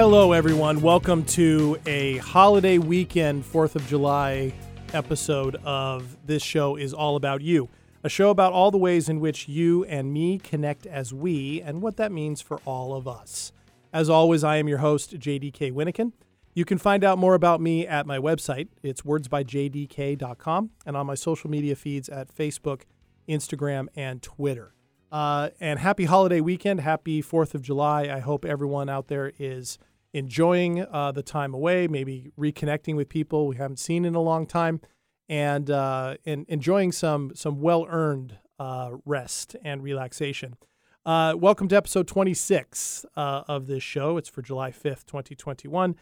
Hello, 0.00 0.30
everyone. 0.30 0.80
Welcome 0.80 1.24
to 1.24 1.76
a 1.84 2.18
holiday 2.18 2.78
weekend, 2.78 3.42
4th 3.42 3.74
of 3.74 3.84
July 3.88 4.54
episode 4.92 5.56
of 5.64 6.16
This 6.24 6.40
Show 6.40 6.76
is 6.76 6.94
All 6.94 7.16
About 7.16 7.42
You, 7.42 7.68
a 8.04 8.08
show 8.08 8.30
about 8.30 8.52
all 8.52 8.70
the 8.70 8.78
ways 8.78 9.08
in 9.08 9.18
which 9.18 9.48
you 9.48 9.84
and 9.86 10.12
me 10.12 10.38
connect 10.38 10.86
as 10.86 11.12
we 11.12 11.60
and 11.62 11.82
what 11.82 11.96
that 11.96 12.12
means 12.12 12.40
for 12.40 12.60
all 12.64 12.94
of 12.94 13.08
us. 13.08 13.50
As 13.92 14.08
always, 14.08 14.44
I 14.44 14.58
am 14.58 14.68
your 14.68 14.78
host, 14.78 15.18
JDK 15.18 15.72
Winnikin. 15.72 16.12
You 16.54 16.64
can 16.64 16.78
find 16.78 17.02
out 17.02 17.18
more 17.18 17.34
about 17.34 17.60
me 17.60 17.84
at 17.84 18.06
my 18.06 18.18
website. 18.18 18.68
It's 18.84 19.02
wordsbyjdk.com 19.02 20.70
and 20.86 20.96
on 20.96 21.06
my 21.06 21.16
social 21.16 21.50
media 21.50 21.74
feeds 21.74 22.08
at 22.08 22.32
Facebook, 22.32 22.82
Instagram, 23.28 23.88
and 23.96 24.22
Twitter. 24.22 24.74
Uh, 25.10 25.50
and 25.58 25.80
happy 25.80 26.04
holiday 26.04 26.40
weekend. 26.40 26.82
Happy 26.82 27.20
4th 27.20 27.54
of 27.54 27.62
July. 27.62 28.02
I 28.02 28.20
hope 28.20 28.44
everyone 28.44 28.88
out 28.88 29.08
there 29.08 29.32
is 29.38 29.78
enjoying 30.12 30.84
uh, 30.90 31.12
the 31.12 31.22
time 31.22 31.54
away, 31.54 31.86
maybe 31.86 32.30
reconnecting 32.38 32.96
with 32.96 33.08
people 33.08 33.46
we 33.46 33.56
haven't 33.56 33.78
seen 33.78 34.04
in 34.04 34.14
a 34.14 34.20
long 34.20 34.46
time, 34.46 34.80
and, 35.28 35.70
uh, 35.70 36.16
and 36.24 36.46
enjoying 36.48 36.92
some, 36.92 37.32
some 37.34 37.60
well 37.60 37.86
earned 37.88 38.38
uh, 38.58 38.90
rest 39.04 39.56
and 39.62 39.82
relaxation. 39.82 40.56
Uh, 41.04 41.34
welcome 41.36 41.68
to 41.68 41.76
episode 41.76 42.06
26 42.06 43.06
uh, 43.16 43.42
of 43.48 43.66
this 43.66 43.82
show. 43.82 44.16
It's 44.16 44.28
for 44.28 44.42
July 44.42 44.70
5th, 44.70 45.06
2021. 45.06 45.96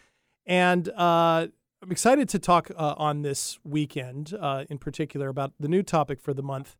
And 0.47 0.88
I'm 0.97 1.50
excited 1.91 2.28
to 2.30 2.38
talk 2.38 2.70
on 2.77 3.22
this 3.22 3.59
weekend 3.64 4.33
in 4.69 4.78
particular 4.78 5.28
about 5.28 5.53
the 5.61 5.69
new 5.69 5.83
topic 5.83 6.20
for 6.20 6.33
the 6.33 6.42
month, 6.42 6.77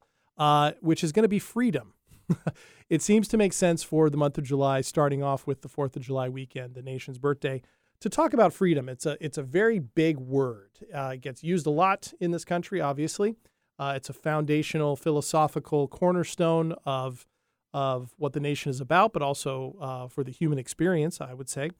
which 0.81 1.05
is 1.05 1.13
going 1.13 1.25
to 1.25 1.29
be 1.29 1.39
freedom. 1.39 1.93
it 2.91 3.03
seems 3.03 3.29
to 3.29 3.37
make 3.37 3.53
sense 3.53 3.83
for 3.83 4.11
the 4.11 4.17
month 4.17 4.39
of 4.39 4.45
July, 4.45 4.81
starting 4.81 5.23
off 5.23 5.47
with 5.47 5.63
the 5.63 5.69
4th 5.69 5.97
of 5.97 6.03
July 6.03 6.29
weekend, 6.29 6.75
the 6.75 6.83
nation's 6.83 7.19
birthday, 7.19 7.63
to 8.01 8.09
talk 8.09 8.33
about 8.33 8.53
freedom. 8.53 8.89
It's 8.89 9.07
a, 9.07 9.17
it's 9.21 9.39
a 9.39 9.43
very 9.43 9.79
big 9.79 10.19
word. 10.19 10.71
Uh, 10.95 11.13
it 11.15 11.21
gets 11.21 11.43
used 11.43 11.67
a 11.67 11.71
lot 11.71 12.13
in 12.21 12.31
this 12.31 12.45
country, 12.45 12.81
obviously. 12.81 13.37
Uh, 13.79 13.95
it's 13.97 14.09
a 14.09 14.13
foundational 14.13 14.97
philosophical 14.97 15.89
cornerstone 15.89 16.75
of, 16.85 17.27
of 17.73 18.15
what 18.17 18.33
the 18.33 18.41
nation 18.41 18.71
is 18.71 18.81
about, 18.81 19.13
but 19.13 19.23
also 19.23 19.77
uh, 19.81 20.09
for 20.09 20.25
the 20.25 20.31
human 20.31 20.59
experience, 20.59 21.21
I 21.21 21.35
would 21.35 21.49
say. 21.49 21.71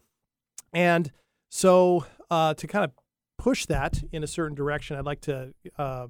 And 0.73 1.11
so, 1.51 2.05
uh, 2.31 2.55
to 2.55 2.67
kind 2.67 2.85
of 2.85 2.93
push 3.39 3.67
that 3.67 4.03
in 4.13 4.23
a 4.23 4.27
certain 4.27 4.55
direction, 4.55 4.97
I'd 4.97 5.05
like 5.05 5.21
to 5.23 5.55
uh, 5.79 6.09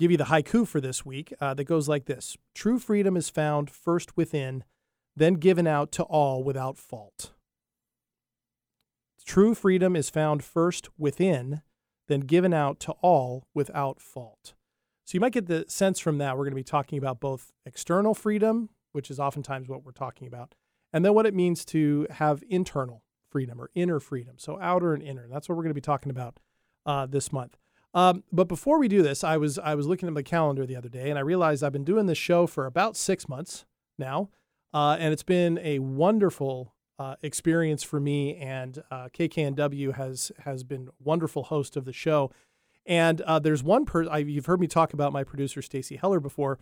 give 0.00 0.10
you 0.10 0.16
the 0.16 0.24
haiku 0.24 0.66
for 0.66 0.80
this 0.80 1.04
week 1.04 1.32
uh, 1.40 1.52
that 1.54 1.64
goes 1.64 1.88
like 1.88 2.06
this 2.06 2.36
True 2.54 2.78
freedom 2.78 3.16
is 3.16 3.28
found 3.28 3.70
first 3.70 4.16
within, 4.16 4.64
then 5.14 5.34
given 5.34 5.66
out 5.66 5.92
to 5.92 6.02
all 6.04 6.42
without 6.42 6.78
fault. 6.78 7.32
True 9.24 9.54
freedom 9.54 9.94
is 9.94 10.10
found 10.10 10.42
first 10.42 10.88
within, 10.98 11.60
then 12.08 12.20
given 12.20 12.52
out 12.52 12.80
to 12.80 12.92
all 13.02 13.46
without 13.54 14.00
fault. 14.00 14.54
So 15.04 15.16
you 15.16 15.20
might 15.20 15.34
get 15.34 15.46
the 15.46 15.66
sense 15.68 16.00
from 16.00 16.18
that 16.18 16.36
we're 16.36 16.44
going 16.44 16.52
to 16.52 16.56
be 16.56 16.64
talking 16.64 16.98
about 16.98 17.20
both 17.20 17.52
external 17.66 18.14
freedom, 18.14 18.70
which 18.92 19.10
is 19.10 19.20
oftentimes 19.20 19.68
what 19.68 19.84
we're 19.84 19.92
talking 19.92 20.26
about, 20.26 20.54
and 20.92 21.04
then 21.04 21.14
what 21.14 21.26
it 21.26 21.34
means 21.34 21.64
to 21.66 22.06
have 22.10 22.42
internal 22.48 23.04
freedom 23.30 23.60
or 23.60 23.70
inner 23.74 24.00
freedom. 24.00 24.36
So 24.38 24.58
outer 24.60 24.94
and 24.94 25.02
inner. 25.02 25.28
That's 25.28 25.48
what 25.48 25.56
we're 25.56 25.62
going 25.62 25.70
to 25.70 25.74
be 25.74 25.80
talking 25.80 26.10
about 26.10 26.40
uh, 26.86 27.06
this 27.06 27.32
month. 27.32 27.58
Um, 27.92 28.22
but 28.30 28.46
before 28.46 28.78
we 28.78 28.88
do 28.88 29.02
this, 29.02 29.24
I 29.24 29.36
was 29.36 29.58
I 29.58 29.74
was 29.74 29.86
looking 29.86 30.06
at 30.06 30.12
my 30.12 30.22
calendar 30.22 30.64
the 30.64 30.76
other 30.76 30.88
day, 30.88 31.10
and 31.10 31.18
I 31.18 31.22
realized 31.22 31.64
I've 31.64 31.72
been 31.72 31.84
doing 31.84 32.06
this 32.06 32.18
show 32.18 32.46
for 32.46 32.66
about 32.66 32.96
six 32.96 33.28
months 33.28 33.64
now, 33.98 34.30
uh, 34.72 34.96
and 34.98 35.12
it's 35.12 35.24
been 35.24 35.58
a 35.58 35.80
wonderful 35.80 36.72
uh, 37.00 37.16
experience 37.22 37.82
for 37.82 37.98
me. 37.98 38.36
And 38.36 38.82
uh, 38.90 39.08
KKNW 39.08 39.94
has 39.94 40.30
has 40.44 40.62
been 40.62 40.88
wonderful 41.02 41.44
host 41.44 41.76
of 41.76 41.84
the 41.84 41.92
show. 41.92 42.30
And 42.86 43.20
uh, 43.22 43.38
there's 43.38 43.62
one 43.62 43.84
person 43.84 44.28
you've 44.28 44.46
heard 44.46 44.60
me 44.60 44.66
talk 44.66 44.92
about 44.92 45.12
my 45.12 45.24
producer 45.24 45.62
Stacy 45.62 45.96
Heller 45.96 46.20
before, 46.20 46.58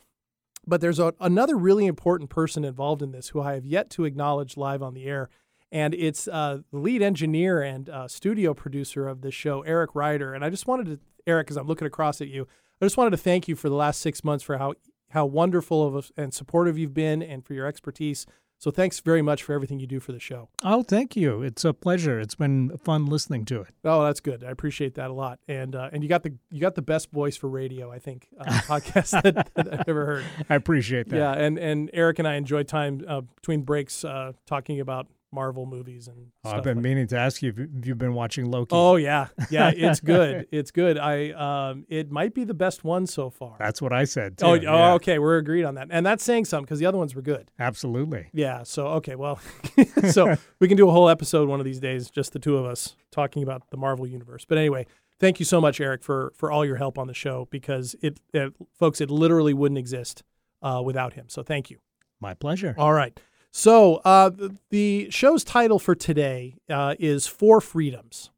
but 0.66 0.80
there's 0.80 0.98
a, 0.98 1.14
another 1.20 1.56
really 1.56 1.86
important 1.86 2.30
person 2.30 2.64
involved 2.64 3.02
in 3.02 3.12
this 3.12 3.28
who 3.28 3.40
I 3.40 3.54
have 3.54 3.64
yet 3.64 3.90
to 3.90 4.04
acknowledge 4.04 4.56
live 4.56 4.82
on 4.82 4.94
the 4.94 5.04
air, 5.04 5.28
and 5.70 5.94
it's 5.94 6.28
uh, 6.28 6.60
the 6.70 6.78
lead 6.78 7.02
engineer 7.02 7.62
and 7.62 7.88
uh, 7.88 8.08
studio 8.08 8.54
producer 8.54 9.08
of 9.08 9.20
the 9.20 9.30
show, 9.30 9.62
Eric 9.62 9.94
Ryder. 9.94 10.34
And 10.34 10.44
I 10.44 10.50
just 10.50 10.66
wanted 10.66 10.86
to 10.86 10.98
Eric, 11.26 11.50
as 11.50 11.56
I'm 11.56 11.66
looking 11.66 11.86
across 11.86 12.20
at 12.20 12.28
you, 12.28 12.48
I 12.80 12.84
just 12.84 12.96
wanted 12.96 13.10
to 13.10 13.18
thank 13.18 13.48
you 13.48 13.54
for 13.54 13.68
the 13.68 13.74
last 13.74 14.00
six 14.00 14.24
months 14.24 14.42
for 14.42 14.58
how 14.58 14.74
how 15.10 15.26
wonderful 15.26 15.96
of 15.96 16.10
and 16.16 16.34
supportive 16.34 16.76
you've 16.78 16.94
been, 16.94 17.22
and 17.22 17.44
for 17.44 17.54
your 17.54 17.66
expertise. 17.66 18.26
So 18.60 18.72
thanks 18.72 18.98
very 18.98 19.22
much 19.22 19.44
for 19.44 19.52
everything 19.52 19.78
you 19.78 19.86
do 19.86 20.00
for 20.00 20.10
the 20.10 20.18
show. 20.18 20.48
Oh, 20.64 20.82
thank 20.82 21.14
you. 21.14 21.42
It's 21.42 21.64
a 21.64 21.72
pleasure. 21.72 22.18
It's 22.18 22.34
been 22.34 22.76
fun 22.78 23.06
listening 23.06 23.44
to 23.46 23.60
it. 23.60 23.68
Oh, 23.84 24.02
that's 24.02 24.18
good. 24.18 24.42
I 24.42 24.50
appreciate 24.50 24.96
that 24.96 25.10
a 25.10 25.12
lot. 25.12 25.38
And 25.46 25.76
uh, 25.76 25.90
and 25.92 26.02
you 26.02 26.08
got 26.08 26.24
the 26.24 26.34
you 26.50 26.60
got 26.60 26.74
the 26.74 26.82
best 26.82 27.12
voice 27.12 27.36
for 27.36 27.48
radio, 27.48 27.92
I 27.92 28.00
think, 28.00 28.28
uh, 28.38 28.44
podcast 28.66 29.22
that, 29.22 29.54
that, 29.54 29.80
I've 29.80 29.88
ever 29.88 30.06
heard. 30.06 30.24
I 30.50 30.56
appreciate 30.56 31.08
that. 31.10 31.16
Yeah, 31.16 31.32
and 31.32 31.58
and 31.58 31.90
Eric 31.92 32.18
and 32.18 32.26
I 32.26 32.34
enjoy 32.34 32.64
time 32.64 33.04
uh, 33.06 33.20
between 33.20 33.62
breaks 33.62 34.04
uh, 34.04 34.32
talking 34.46 34.80
about 34.80 35.06
Marvel 35.32 35.66
movies 35.66 36.08
and. 36.08 36.28
Oh, 36.44 36.50
I've 36.50 36.62
been 36.62 36.78
like 36.78 36.84
meaning 36.84 37.06
to 37.08 37.18
ask 37.18 37.42
you 37.42 37.50
if 37.56 37.86
you've 37.86 37.98
been 37.98 38.14
watching 38.14 38.50
Loki. 38.50 38.70
Oh 38.72 38.96
yeah, 38.96 39.28
yeah, 39.50 39.70
it's 39.74 40.00
good. 40.00 40.46
it's 40.52 40.70
good. 40.70 40.98
I 40.98 41.30
um, 41.30 41.84
it 41.88 42.10
might 42.10 42.34
be 42.34 42.44
the 42.44 42.54
best 42.54 42.84
one 42.84 43.06
so 43.06 43.30
far. 43.30 43.56
That's 43.58 43.82
what 43.82 43.92
I 43.92 44.04
said. 44.04 44.38
Too. 44.38 44.46
Oh, 44.46 44.54
yeah. 44.54 44.70
oh, 44.70 44.94
okay, 44.94 45.18
we're 45.18 45.38
agreed 45.38 45.64
on 45.64 45.74
that, 45.74 45.88
and 45.90 46.04
that's 46.04 46.24
saying 46.24 46.46
something 46.46 46.64
because 46.64 46.78
the 46.78 46.86
other 46.86 46.98
ones 46.98 47.14
were 47.14 47.22
good. 47.22 47.50
Absolutely. 47.58 48.28
Yeah. 48.32 48.62
So 48.62 48.86
okay, 48.88 49.14
well, 49.14 49.40
so 50.10 50.36
we 50.60 50.68
can 50.68 50.76
do 50.76 50.88
a 50.88 50.92
whole 50.92 51.08
episode 51.08 51.48
one 51.48 51.60
of 51.60 51.64
these 51.64 51.80
days, 51.80 52.10
just 52.10 52.32
the 52.32 52.38
two 52.38 52.56
of 52.56 52.64
us 52.64 52.96
talking 53.10 53.42
about 53.42 53.70
the 53.70 53.76
Marvel 53.76 54.06
universe. 54.06 54.44
But 54.44 54.58
anyway, 54.58 54.86
thank 55.18 55.38
you 55.38 55.44
so 55.44 55.60
much, 55.60 55.80
Eric, 55.80 56.02
for 56.02 56.32
for 56.36 56.50
all 56.50 56.64
your 56.64 56.76
help 56.76 56.98
on 56.98 57.06
the 57.06 57.14
show 57.14 57.48
because 57.50 57.94
it, 58.00 58.20
it 58.32 58.52
folks, 58.78 59.00
it 59.00 59.10
literally 59.10 59.54
wouldn't 59.54 59.78
exist 59.78 60.22
uh, 60.62 60.82
without 60.84 61.14
him. 61.14 61.28
So 61.28 61.42
thank 61.42 61.70
you. 61.70 61.78
My 62.20 62.34
pleasure. 62.34 62.74
All 62.76 62.92
right. 62.92 63.18
So, 63.50 63.96
uh, 64.04 64.30
the 64.70 65.08
show's 65.10 65.42
title 65.42 65.78
for 65.78 65.94
today 65.94 66.56
uh, 66.68 66.94
is 66.98 67.26
Four 67.26 67.60
Freedoms, 67.60 68.30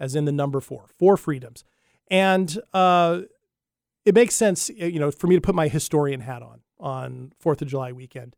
as 0.00 0.14
in 0.14 0.24
the 0.24 0.32
number 0.32 0.60
four, 0.60 0.86
Four 0.98 1.16
Freedoms. 1.16 1.64
And 2.10 2.58
uh, 2.74 3.22
it 4.04 4.14
makes 4.14 4.34
sense, 4.34 4.68
you 4.70 4.98
know, 4.98 5.10
for 5.10 5.26
me 5.26 5.34
to 5.34 5.40
put 5.40 5.54
my 5.54 5.68
historian 5.68 6.20
hat 6.20 6.42
on 6.42 6.60
on 6.78 7.32
4th 7.42 7.62
of 7.62 7.68
July 7.68 7.90
weekend 7.92 8.36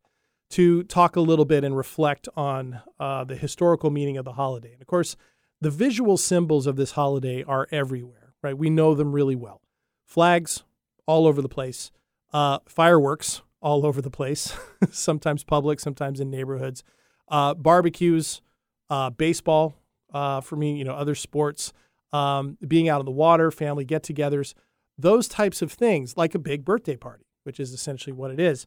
to 0.50 0.82
talk 0.84 1.16
a 1.16 1.20
little 1.20 1.44
bit 1.44 1.64
and 1.64 1.76
reflect 1.76 2.28
on 2.36 2.80
uh, 2.98 3.24
the 3.24 3.36
historical 3.36 3.90
meaning 3.90 4.16
of 4.16 4.24
the 4.24 4.32
holiday. 4.32 4.72
And 4.72 4.80
of 4.80 4.86
course, 4.86 5.16
the 5.60 5.70
visual 5.70 6.16
symbols 6.16 6.66
of 6.66 6.76
this 6.76 6.92
holiday 6.92 7.42
are 7.42 7.68
everywhere, 7.70 8.32
right? 8.42 8.56
We 8.56 8.70
know 8.70 8.94
them 8.94 9.12
really 9.12 9.36
well. 9.36 9.60
Flags 10.06 10.62
all 11.06 11.26
over 11.26 11.42
the 11.42 11.48
place, 11.48 11.90
uh, 12.32 12.60
fireworks 12.66 13.42
all 13.60 13.84
over 13.84 14.00
the 14.00 14.10
place, 14.10 14.56
sometimes 14.90 15.44
public, 15.44 15.80
sometimes 15.80 16.20
in 16.20 16.30
neighborhoods. 16.30 16.84
Uh, 17.28 17.54
barbecues, 17.54 18.40
uh, 18.88 19.10
baseball 19.10 19.74
uh, 20.12 20.40
for 20.40 20.56
me, 20.56 20.76
you 20.76 20.84
know, 20.84 20.94
other 20.94 21.14
sports, 21.14 21.72
um, 22.12 22.56
being 22.66 22.88
out 22.88 23.00
on 23.00 23.04
the 23.04 23.10
water, 23.10 23.50
family 23.50 23.84
get 23.84 24.02
togethers, 24.02 24.54
those 24.96 25.28
types 25.28 25.62
of 25.62 25.70
things, 25.72 26.16
like 26.16 26.34
a 26.34 26.38
big 26.38 26.64
birthday 26.64 26.96
party, 26.96 27.24
which 27.44 27.60
is 27.60 27.72
essentially 27.72 28.12
what 28.12 28.30
it 28.30 28.40
is. 28.40 28.66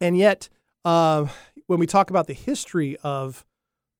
And 0.00 0.16
yet, 0.16 0.48
uh, 0.84 1.26
when 1.66 1.78
we 1.78 1.86
talk 1.86 2.10
about 2.10 2.26
the 2.26 2.34
history 2.34 2.96
of 3.02 3.44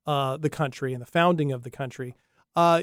uh, 0.07 0.37
the 0.37 0.51
country 0.51 0.93
and 0.93 1.01
the 1.01 1.07
founding 1.07 1.53
of 1.53 1.63
the 1.63 1.71
country, 1.71 2.15
uh, 2.57 2.83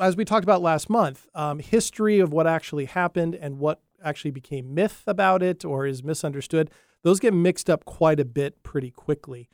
as 0.00 0.16
we 0.16 0.24
talked 0.24 0.44
about 0.44 0.62
last 0.62 0.90
month, 0.90 1.26
um, 1.34 1.58
history 1.58 2.18
of 2.18 2.32
what 2.32 2.46
actually 2.46 2.86
happened 2.86 3.34
and 3.34 3.58
what 3.58 3.80
actually 4.02 4.30
became 4.30 4.74
myth 4.74 5.02
about 5.06 5.42
it 5.42 5.64
or 5.64 5.86
is 5.86 6.02
misunderstood, 6.02 6.70
those 7.02 7.20
get 7.20 7.34
mixed 7.34 7.70
up 7.70 7.84
quite 7.84 8.20
a 8.20 8.24
bit 8.24 8.62
pretty 8.62 8.90
quickly. 8.90 9.48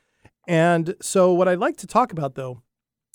And 0.47 0.95
so, 1.01 1.33
what 1.33 1.47
I'd 1.47 1.59
like 1.59 1.77
to 1.77 1.87
talk 1.87 2.11
about 2.11 2.35
though 2.35 2.61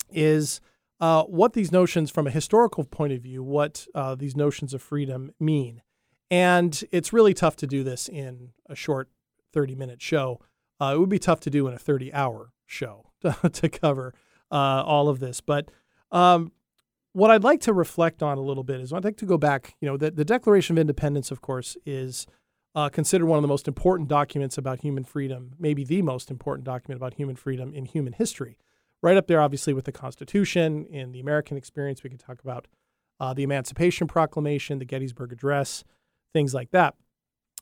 is 0.09 0.61
uh, 0.99 1.23
what 1.23 1.53
these 1.53 1.71
notions, 1.71 2.11
from 2.11 2.27
a 2.27 2.31
historical 2.31 2.83
point 2.83 3.13
of 3.13 3.21
view, 3.21 3.41
what 3.43 3.87
uh, 3.95 4.15
these 4.15 4.35
notions 4.35 4.73
of 4.73 4.81
freedom 4.81 5.31
mean. 5.39 5.81
And 6.29 6.81
it's 6.91 7.11
really 7.11 7.33
tough 7.33 7.55
to 7.57 7.67
do 7.67 7.83
this 7.83 8.07
in 8.07 8.49
a 8.69 8.75
short 8.75 9.09
30 9.53 9.75
minute 9.75 10.01
show. 10.01 10.39
Uh, 10.79 10.93
it 10.95 10.99
would 10.99 11.09
be 11.09 11.19
tough 11.19 11.39
to 11.41 11.49
do 11.49 11.67
in 11.67 11.73
a 11.73 11.79
30 11.79 12.13
hour 12.13 12.53
show 12.65 13.07
to, 13.21 13.49
to 13.49 13.69
cover 13.69 14.13
uh, 14.51 14.83
all 14.85 15.09
of 15.09 15.19
this. 15.19 15.41
But 15.41 15.69
um, 16.11 16.51
what 17.13 17.31
I'd 17.31 17.43
like 17.43 17.61
to 17.61 17.73
reflect 17.73 18.23
on 18.23 18.37
a 18.37 18.41
little 18.41 18.63
bit 18.63 18.79
is 18.79 18.93
I'd 18.93 19.03
like 19.03 19.17
to 19.17 19.25
go 19.25 19.37
back. 19.37 19.75
You 19.81 19.87
know, 19.89 19.97
the, 19.97 20.11
the 20.11 20.25
Declaration 20.25 20.77
of 20.77 20.81
Independence, 20.81 21.31
of 21.31 21.41
course, 21.41 21.77
is 21.85 22.25
uh, 22.73 22.89
considered 22.89 23.25
one 23.25 23.37
of 23.37 23.41
the 23.41 23.47
most 23.47 23.67
important 23.67 24.07
documents 24.07 24.57
about 24.57 24.79
human 24.79 25.03
freedom, 25.03 25.51
maybe 25.59 25.83
the 25.83 26.01
most 26.01 26.31
important 26.31 26.65
document 26.65 26.97
about 26.97 27.15
human 27.15 27.35
freedom 27.35 27.73
in 27.73 27.85
human 27.85 28.13
history. 28.13 28.57
Right 29.03 29.17
up 29.17 29.27
there, 29.27 29.41
obviously, 29.41 29.73
with 29.73 29.85
the 29.85 29.91
Constitution. 29.91 30.85
In 30.85 31.11
the 31.11 31.19
American 31.19 31.57
experience, 31.57 32.03
we 32.03 32.09
could 32.09 32.19
talk 32.19 32.39
about 32.41 32.67
uh, 33.19 33.33
the 33.33 33.43
Emancipation 33.43 34.07
Proclamation, 34.07 34.79
the 34.79 34.85
Gettysburg 34.85 35.31
Address, 35.31 35.83
things 36.33 36.53
like 36.53 36.71
that. 36.71 36.95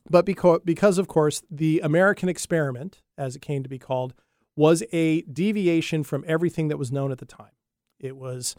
But 0.08 0.26
because, 0.26 0.60
because, 0.64 0.98
of 0.98 1.08
course, 1.08 1.42
the 1.50 1.80
American 1.80 2.28
experiment, 2.28 3.00
as 3.18 3.36
it 3.36 3.42
came 3.42 3.62
to 3.62 3.68
be 3.68 3.78
called, 3.78 4.14
was 4.54 4.82
a 4.92 5.22
deviation 5.22 6.04
from 6.04 6.24
everything 6.26 6.68
that 6.68 6.76
was 6.76 6.92
known 6.92 7.10
at 7.10 7.18
the 7.18 7.26
time. 7.26 7.52
It 7.98 8.16
was, 8.16 8.54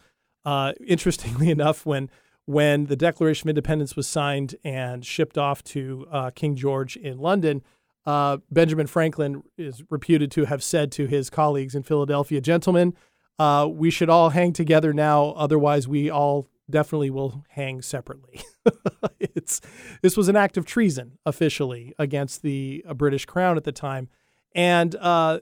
uh, 0.45 0.73
interestingly 0.85 1.49
enough, 1.57 1.85
when 1.85 2.09
when 2.45 2.85
the 2.85 2.95
Declaration 2.95 3.47
of 3.47 3.51
Independence 3.51 3.95
was 3.95 4.07
signed 4.07 4.55
and 4.63 5.05
shipped 5.05 5.37
off 5.37 5.63
to 5.65 6.07
uh, 6.11 6.31
King 6.31 6.55
George 6.55 6.97
in 6.97 7.19
London, 7.19 7.61
uh, 8.05 8.37
Benjamin 8.49 8.87
Franklin 8.87 9.43
is 9.57 9.83
reputed 9.89 10.31
to 10.31 10.45
have 10.45 10.63
said 10.63 10.91
to 10.93 11.05
his 11.05 11.29
colleagues 11.29 11.75
in 11.75 11.83
Philadelphia, 11.83 12.41
Gentlemen, 12.41 12.95
uh, 13.37 13.67
we 13.71 13.89
should 13.89 14.09
all 14.09 14.29
hang 14.31 14.53
together 14.53 14.91
now, 14.93 15.29
otherwise, 15.31 15.87
we 15.87 16.09
all 16.09 16.47
definitely 16.69 17.09
will 17.09 17.43
hang 17.49 17.81
separately. 17.81 18.41
it's, 19.19 19.61
this 20.01 20.17
was 20.17 20.27
an 20.27 20.35
act 20.35 20.57
of 20.57 20.65
treason 20.65 21.17
officially 21.25 21.93
against 21.99 22.41
the 22.41 22.83
uh, 22.87 22.93
British 22.93 23.25
crown 23.25 23.57
at 23.57 23.63
the 23.63 23.71
time. 23.71 24.09
And 24.53 24.95
uh, 24.95 25.39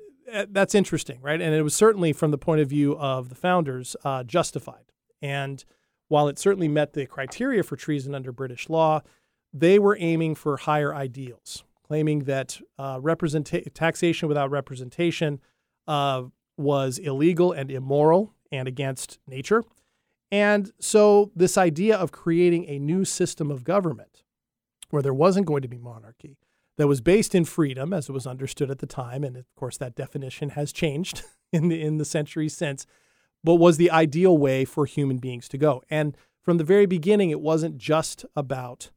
that's 0.50 0.75
interesting, 0.75 1.22
right? 1.22 1.42
And 1.42 1.56
it 1.56 1.62
was 1.62 1.75
certainly, 1.75 2.13
from 2.13 2.31
the 2.31 2.38
point 2.38 2.62
of 2.62 2.69
view 2.69 2.98
of 2.98 3.30
the 3.30 3.36
founders, 3.36 3.96
justified. 4.25 4.88
And 5.21 5.63
while 6.07 6.27
it 6.27 6.39
certainly 6.39 6.68
met 6.68 6.94
the 6.94 7.06
criteria 7.06 7.63
for 7.63 7.75
treason 7.75 8.16
under 8.16 8.31
British 8.31 8.69
law, 8.69 9.01
they 9.54 9.80
were 9.80 9.98
aiming 10.00 10.36
for 10.36 10.57
higher 10.57 10.94
ideals, 10.94 11.63
claiming 11.83 12.25
that 12.25 12.60
uh, 12.77 13.00
taxation 13.74 14.27
without 14.27 14.51
representation 14.51 15.39
uh, 15.88 16.24
was 16.57 16.98
illegal 16.98 17.51
and 17.51 17.71
immoral 17.71 18.33
and 18.51 18.68
against 18.68 19.19
nature. 19.27 19.63
And 20.31 20.71
so, 20.80 21.31
this 21.36 21.57
idea 21.57 21.98
of 21.98 22.12
creating 22.12 22.69
a 22.69 22.77
new 22.77 23.04
system 23.04 23.50
of 23.50 23.63
government 23.63 24.24
where 24.92 25.01
there 25.01 25.13
wasn't 25.13 25.48
going 25.48 25.63
to 25.63 25.68
be 25.68 25.77
monarchy, 25.80 26.38
that 26.80 26.88
was 26.88 27.01
based 27.01 27.36
in 27.36 27.44
freedom 27.44 27.92
as 27.92 28.07
it 28.07 28.13
was 28.13 28.25
understood 28.25 28.72
at 28.72 28.80
the 28.80 28.88
time, 28.88 29.22
and 29.25 29.36
of 29.36 29.45
course, 29.54 29.75
that 29.77 29.95
definition 29.95 30.51
has 30.51 30.72
changed 30.72 31.24
in 31.51 31.68
the, 31.68 31.81
in 31.81 31.98
the 31.98 32.06
centuries 32.06 32.56
since 32.56 32.88
but 33.44 33.56
was 33.56 33.77
the 33.77 33.91
ideal 33.91 34.38
way 34.38 34.65
for 34.65 34.86
human 34.86 35.18
beings 35.18 35.47
to 35.50 35.57
go. 35.57 35.81
And 35.89 36.15
from 36.41 36.57
the 36.57 36.63
very 36.63 36.86
beginning, 36.86 37.30
it 37.30 37.41
wasn't 37.41 37.77
just 37.77 38.25
about 38.36 38.91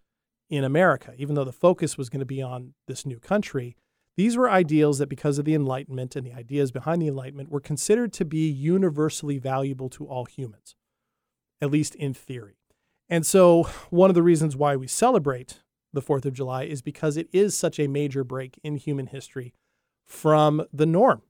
in 0.48 0.64
America, 0.64 1.14
even 1.16 1.34
though 1.34 1.44
the 1.44 1.52
focus 1.52 1.96
was 1.96 2.08
going 2.08 2.20
to 2.20 2.26
be 2.26 2.42
on 2.42 2.74
this 2.86 3.06
new 3.06 3.18
country. 3.18 3.76
These 4.16 4.36
were 4.36 4.50
ideals 4.50 4.98
that, 4.98 5.08
because 5.08 5.38
of 5.38 5.46
the 5.46 5.54
Enlightenment 5.54 6.14
and 6.14 6.26
the 6.26 6.34
ideas 6.34 6.70
behind 6.70 7.00
the 7.00 7.08
Enlightenment, 7.08 7.50
were 7.50 7.60
considered 7.60 8.12
to 8.14 8.24
be 8.24 8.50
universally 8.50 9.38
valuable 9.38 9.88
to 9.90 10.06
all 10.06 10.26
humans, 10.26 10.76
at 11.62 11.70
least 11.70 11.94
in 11.94 12.12
theory. 12.12 12.58
And 13.08 13.24
so, 13.24 13.64
one 13.90 14.10
of 14.10 14.14
the 14.14 14.22
reasons 14.22 14.56
why 14.56 14.76
we 14.76 14.86
celebrate 14.86 15.62
the 15.92 16.02
4th 16.02 16.26
of 16.26 16.34
July 16.34 16.64
is 16.64 16.82
because 16.82 17.16
it 17.16 17.28
is 17.32 17.56
such 17.56 17.78
a 17.78 17.86
major 17.86 18.24
break 18.24 18.58
in 18.62 18.76
human 18.76 19.06
history 19.06 19.54
from 20.04 20.66
the 20.72 20.86
norm 20.86 21.22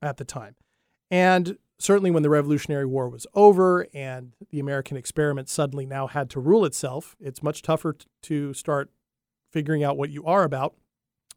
at 0.00 0.16
the 0.16 0.24
time. 0.24 0.56
And 1.10 1.58
certainly 1.78 2.10
when 2.10 2.22
the 2.22 2.30
Revolutionary 2.30 2.86
War 2.86 3.08
was 3.08 3.26
over 3.34 3.86
and 3.92 4.34
the 4.50 4.60
American 4.60 4.96
experiment 4.96 5.48
suddenly 5.48 5.86
now 5.86 6.06
had 6.06 6.30
to 6.30 6.40
rule 6.40 6.64
itself, 6.64 7.16
it's 7.20 7.42
much 7.42 7.62
tougher 7.62 7.94
t- 7.94 8.06
to 8.22 8.54
start 8.54 8.90
figuring 9.50 9.84
out 9.84 9.96
what 9.96 10.10
you 10.10 10.24
are 10.24 10.44
about 10.44 10.74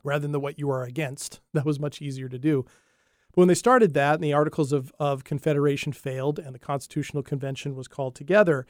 rather 0.03 0.27
than 0.27 0.41
what 0.41 0.59
you 0.59 0.69
are 0.69 0.83
against. 0.83 1.41
That 1.53 1.65
was 1.65 1.79
much 1.79 2.01
easier 2.01 2.29
to 2.29 2.37
do. 2.37 2.65
But 3.31 3.41
when 3.41 3.47
they 3.47 3.55
started 3.55 3.93
that 3.93 4.15
and 4.15 4.23
the 4.23 4.33
Articles 4.33 4.71
of, 4.71 4.91
of 4.99 5.23
Confederation 5.23 5.91
failed 5.91 6.39
and 6.39 6.53
the 6.53 6.59
Constitutional 6.59 7.23
Convention 7.23 7.75
was 7.75 7.87
called 7.87 8.15
together, 8.15 8.65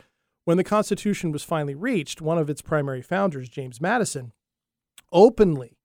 when 0.46 0.58
the 0.58 0.64
Constitution 0.64 1.32
was 1.34 1.44
finally 1.44 1.76
reached, 1.76 2.22
one 2.22 2.38
of 2.38 2.50
its 2.50 2.62
primary 2.62 3.02
founders, 3.02 3.50
James 3.50 3.82
Madison, 3.82 4.32
openly 5.12 5.78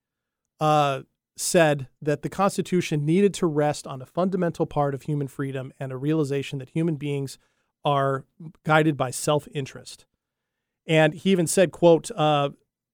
uh, 0.61 1.02
said 1.37 1.88
that 2.00 2.23
the 2.23 2.29
Constitution 2.29 3.05
needed 3.06 3.32
to 3.34 3.46
rest 3.46 3.87
on 3.87 4.02
a 4.02 4.06
fundamental 4.06 4.67
part 4.67 4.94
of 4.94 5.02
human 5.02 5.29
freedom 5.29 5.73
and 5.81 5.90
a 5.90 5.96
realization 5.96 6.58
that 6.58 6.70
human 6.70 6.96
beings 6.96 7.38
are 7.84 8.25
guided 8.64 8.96
by 8.96 9.11
self-interest. 9.11 10.05
And 10.87 11.14
he 11.14 11.31
even 11.31 11.46
said, 11.46 11.73
"quote 11.73 12.11
uh, 12.12 12.50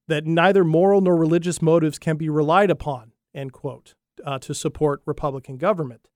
that 0.06 0.26
neither 0.26 0.64
moral 0.64 1.00
nor 1.00 1.16
religious 1.16 1.60
motives 1.60 1.98
can 1.98 2.16
be 2.16 2.28
relied 2.28 2.70
upon." 2.70 3.12
End 3.34 3.52
quote. 3.52 3.94
Uh, 4.24 4.38
to 4.38 4.52
support 4.52 5.00
Republican 5.06 5.56
government. 5.56 6.08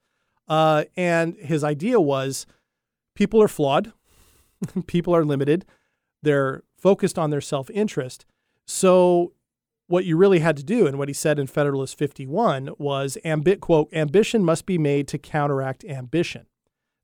Uh, 0.49 0.85
and 0.97 1.37
his 1.37 1.63
idea 1.63 2.01
was 2.01 2.47
people 3.15 3.41
are 3.41 3.49
flawed, 3.49 3.93
people 4.87 5.15
are 5.15 5.25
limited, 5.25 5.65
they're 6.23 6.63
focused 6.77 7.19
on 7.19 7.31
their 7.31 7.41
self 7.41 7.71
interest. 7.71 8.27
So 8.67 9.35
what 9.93 10.07
you 10.07 10.17
really 10.17 10.39
had 10.39 10.57
to 10.57 10.63
do, 10.63 10.87
and 10.87 10.99
what 10.99 11.09
he 11.09 11.13
said 11.13 11.39
in 11.39 11.47
Federalist 11.47 11.99
51 11.99 12.71
was, 12.79 13.19
ambi- 13.27 13.61
quote, 13.61 13.93
ambition 13.93 14.43
must 14.43 14.65
be 14.65 14.79
made 14.79 15.07
to 15.09 15.19
counteract 15.19 15.85
ambition. 15.85 16.47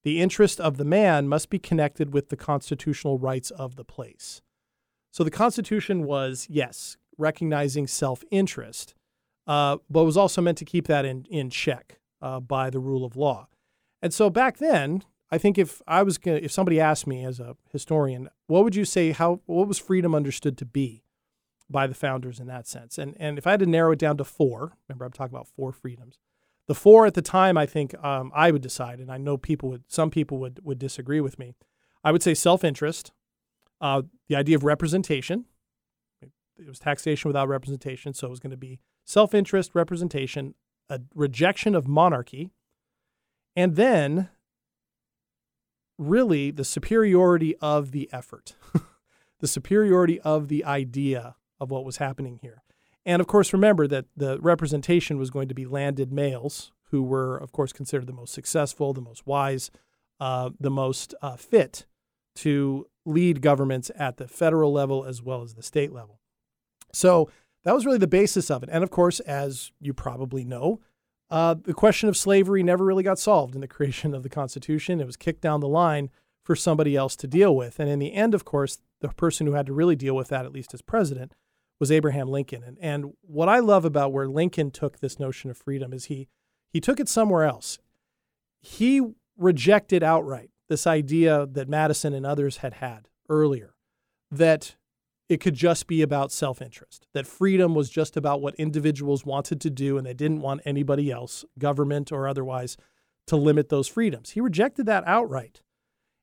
The 0.04 0.22
interest 0.22 0.58
of 0.58 0.78
the 0.78 0.86
man 0.86 1.28
must 1.28 1.50
be 1.50 1.58
connected 1.58 2.14
with 2.14 2.30
the 2.30 2.36
constitutional 2.36 3.18
rights 3.18 3.50
of 3.50 3.76
the 3.76 3.84
place. 3.84 4.40
So 5.10 5.22
the 5.22 5.30
Constitution 5.30 6.04
was, 6.04 6.46
yes, 6.48 6.96
recognizing 7.18 7.86
self 7.86 8.24
interest, 8.30 8.94
uh, 9.46 9.76
but 9.90 10.04
was 10.04 10.16
also 10.16 10.40
meant 10.40 10.56
to 10.56 10.64
keep 10.64 10.86
that 10.86 11.04
in, 11.04 11.26
in 11.28 11.50
check 11.50 11.98
uh, 12.22 12.40
by 12.40 12.70
the 12.70 12.80
rule 12.80 13.04
of 13.04 13.16
law. 13.16 13.48
And 14.00 14.14
so 14.14 14.30
back 14.30 14.56
then, 14.56 15.04
I 15.30 15.36
think 15.36 15.58
if 15.58 15.82
I 15.86 16.02
was 16.02 16.16
gonna, 16.16 16.38
if 16.38 16.52
somebody 16.52 16.80
asked 16.80 17.06
me 17.06 17.22
as 17.22 17.38
a 17.38 17.54
historian, 17.70 18.30
what 18.46 18.64
would 18.64 18.74
you 18.74 18.86
say? 18.86 19.10
How 19.10 19.42
what 19.44 19.68
was 19.68 19.78
freedom 19.78 20.14
understood 20.14 20.56
to 20.56 20.64
be? 20.64 21.04
By 21.70 21.86
the 21.86 21.94
founders 21.94 22.40
in 22.40 22.46
that 22.46 22.66
sense. 22.66 22.98
And 22.98 23.16
and 23.18 23.38
if 23.38 23.46
I 23.46 23.52
had 23.52 23.60
to 23.60 23.66
narrow 23.66 23.92
it 23.92 23.98
down 23.98 24.16
to 24.18 24.24
four, 24.24 24.76
remember 24.88 25.04
I'm 25.04 25.12
talking 25.12 25.34
about 25.34 25.48
four 25.48 25.72
freedoms. 25.72 26.18
The 26.66 26.74
four 26.74 27.06
at 27.06 27.14
the 27.14 27.22
time, 27.22 27.56
I 27.56 27.64
think 27.64 27.94
um, 28.04 28.30
I 28.34 28.50
would 28.50 28.60
decide, 28.60 28.98
and 28.98 29.10
I 29.10 29.16
know 29.16 29.38
people 29.38 29.70
would, 29.70 29.84
some 29.88 30.10
people 30.10 30.38
would 30.38 30.60
would 30.62 30.78
disagree 30.78 31.20
with 31.20 31.38
me. 31.38 31.54
I 32.04 32.12
would 32.12 32.22
say 32.22 32.34
self-interest, 32.34 33.12
uh, 33.80 34.02
the 34.28 34.36
idea 34.36 34.56
of 34.56 34.64
representation. 34.64 35.46
It 36.22 36.66
was 36.66 36.80
taxation 36.80 37.28
without 37.28 37.48
representation, 37.48 38.14
so 38.14 38.26
it 38.26 38.30
was 38.30 38.40
going 38.40 38.50
to 38.50 38.56
be 38.56 38.80
self-interest, 39.04 39.74
representation, 39.74 40.54
a 40.90 41.00
rejection 41.14 41.74
of 41.76 41.86
monarchy, 41.86 42.50
and 43.54 43.76
then 43.76 44.28
really 45.96 46.50
the 46.50 46.64
superiority 46.64 47.56
of 47.58 47.92
the 47.92 48.08
effort, 48.12 48.54
the 49.40 49.48
superiority 49.48 50.20
of 50.20 50.48
the 50.48 50.64
idea 50.64 51.36
of 51.60 51.70
what 51.70 51.84
was 51.84 51.98
happening 51.98 52.38
here. 52.42 52.62
And 53.04 53.20
of 53.20 53.26
course, 53.26 53.52
remember 53.52 53.86
that 53.86 54.06
the 54.16 54.38
representation 54.40 55.18
was 55.18 55.30
going 55.30 55.48
to 55.48 55.54
be 55.54 55.66
landed 55.66 56.12
males 56.12 56.72
who 56.90 57.02
were, 57.02 57.36
of 57.36 57.52
course, 57.52 57.72
considered 57.72 58.06
the 58.06 58.12
most 58.12 58.32
successful, 58.32 58.92
the 58.92 59.00
most 59.00 59.26
wise, 59.26 59.70
uh, 60.20 60.50
the 60.58 60.70
most 60.70 61.14
uh, 61.22 61.36
fit 61.36 61.86
to 62.36 62.86
lead 63.04 63.40
governments 63.40 63.90
at 63.96 64.16
the 64.16 64.28
federal 64.28 64.72
level 64.72 65.04
as 65.04 65.22
well 65.22 65.42
as 65.42 65.54
the 65.54 65.62
state 65.62 65.92
level. 65.92 66.20
So 66.92 67.30
that 67.64 67.74
was 67.74 67.84
really 67.84 67.98
the 67.98 68.06
basis 68.06 68.50
of 68.50 68.62
it. 68.62 68.68
And 68.72 68.82
of 68.84 68.90
course, 68.90 69.20
as 69.20 69.72
you 69.80 69.92
probably 69.92 70.44
know, 70.44 70.80
uh, 71.30 71.54
the 71.60 71.74
question 71.74 72.08
of 72.08 72.16
slavery 72.16 72.62
never 72.62 72.84
really 72.84 73.02
got 73.02 73.18
solved 73.18 73.54
in 73.54 73.60
the 73.60 73.68
creation 73.76 74.14
of 74.14 74.22
the 74.22 74.28
Constitution. 74.28 75.00
It 75.00 75.06
was 75.06 75.16
kicked 75.16 75.40
down 75.40 75.60
the 75.60 75.68
line 75.68 76.10
for 76.44 76.56
somebody 76.56 76.96
else 76.96 77.16
to 77.16 77.26
deal 77.26 77.54
with. 77.54 77.78
And 77.78 77.90
in 77.90 77.98
the 77.98 78.14
end, 78.14 78.34
of 78.34 78.44
course, 78.44 78.78
the 79.00 79.08
person 79.08 79.46
who 79.46 79.52
had 79.52 79.66
to 79.66 79.72
really 79.72 79.96
deal 79.96 80.16
with 80.16 80.28
that, 80.28 80.46
at 80.46 80.52
least 80.52 80.72
as 80.72 80.82
president, 80.82 81.32
was 81.80 81.90
Abraham 81.90 82.28
Lincoln. 82.28 82.62
And, 82.64 82.78
and 82.80 83.12
what 83.22 83.48
I 83.48 83.58
love 83.60 83.84
about 83.84 84.12
where 84.12 84.28
Lincoln 84.28 84.70
took 84.70 84.98
this 84.98 85.18
notion 85.18 85.50
of 85.50 85.56
freedom 85.56 85.92
is 85.92 86.06
he, 86.06 86.28
he 86.70 86.80
took 86.80 87.00
it 87.00 87.08
somewhere 87.08 87.44
else. 87.44 87.78
He 88.60 89.02
rejected 89.36 90.02
outright 90.02 90.50
this 90.68 90.86
idea 90.86 91.46
that 91.46 91.68
Madison 91.68 92.12
and 92.12 92.26
others 92.26 92.58
had 92.58 92.74
had 92.74 93.08
earlier 93.28 93.74
that 94.30 94.76
it 95.28 95.40
could 95.40 95.54
just 95.54 95.86
be 95.86 96.02
about 96.02 96.32
self 96.32 96.62
interest, 96.62 97.06
that 97.12 97.26
freedom 97.26 97.74
was 97.74 97.90
just 97.90 98.16
about 98.16 98.40
what 98.40 98.54
individuals 98.56 99.26
wanted 99.26 99.60
to 99.60 99.70
do 99.70 99.98
and 99.98 100.06
they 100.06 100.14
didn't 100.14 100.40
want 100.40 100.62
anybody 100.64 101.10
else, 101.10 101.44
government 101.58 102.10
or 102.10 102.26
otherwise, 102.26 102.76
to 103.26 103.36
limit 103.36 103.68
those 103.68 103.88
freedoms. 103.88 104.30
He 104.30 104.40
rejected 104.40 104.86
that 104.86 105.04
outright. 105.06 105.62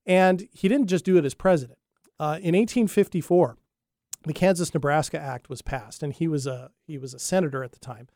And 0.06 0.48
he 0.52 0.68
didn't 0.68 0.88
just 0.88 1.06
do 1.06 1.18
it 1.18 1.26
as 1.26 1.34
president. 1.34 1.80
Uh, 2.20 2.38
in 2.42 2.56
1854, 2.56 3.58
the 4.26 4.34
Kansas 4.34 4.74
Nebraska 4.74 5.20
Act 5.20 5.50
was 5.50 5.62
passed, 5.62 6.04
and 6.04 6.14
he 6.14 6.28
was 6.28 6.48
a 6.48 6.72
he 6.88 6.98
was 6.98 7.14
a 7.14 7.20
senator 7.20 7.64
at 7.64 7.72
the 7.72 7.80
time. 7.80 8.08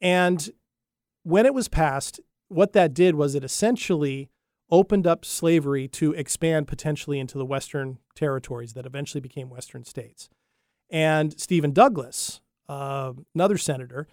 And 0.00 0.50
when 1.22 1.46
it 1.46 1.54
was 1.54 1.68
passed, 1.68 2.20
what 2.48 2.72
that 2.74 2.94
did 2.94 3.14
was 3.14 3.34
it 3.34 3.44
essentially 3.44 4.30
opened 4.70 5.06
up 5.06 5.24
slavery 5.24 5.88
to 5.88 6.12
expand 6.12 6.66
potentially 6.66 7.18
into 7.18 7.38
the 7.38 7.44
Western 7.44 7.98
territories 8.14 8.74
that 8.74 8.86
eventually 8.86 9.20
became 9.20 9.50
Western 9.50 9.84
states. 9.84 10.28
And 10.90 11.38
Stephen 11.38 11.72
Douglas, 11.72 12.40
uh, 12.68 13.12
another 13.34 13.58
senator, 13.58 14.08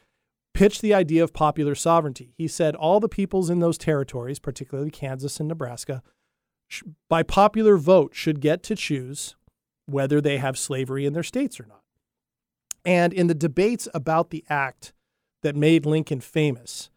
pitched 0.54 0.82
the 0.82 0.94
idea 0.94 1.24
of 1.24 1.34
popular 1.34 1.76
sovereignty. 1.76 2.34
He 2.38 2.48
said 2.48 2.76
all 2.76 3.00
the 3.00 3.10
peoples 3.10 3.50
in 3.50 3.60
those 3.60 3.78
territories, 3.78 4.40
particularly 4.40 4.92
Kansas 4.92 5.40
and 5.40 5.48
Nebraska, 5.48 6.02
sh- 6.68 6.84
by 7.08 7.24
popular 7.24 7.78
vote 7.78 8.14
should 8.14 8.42
get 8.42 8.62
to 8.64 8.76
choose 8.76 9.36
whether 9.86 10.22
they 10.22 10.38
have 10.38 10.58
slavery 10.58 11.06
in 11.06 11.14
their 11.14 11.24
states 11.24 11.60
or 11.60 11.66
not. 11.66 11.84
And 12.86 13.14
in 13.14 13.28
the 13.28 13.34
debates 13.34 13.88
about 13.94 14.30
the 14.30 14.44
act 14.50 14.94
that 15.44 15.56
made 15.56 15.86
Lincoln 15.86 16.22
famous, 16.22 16.90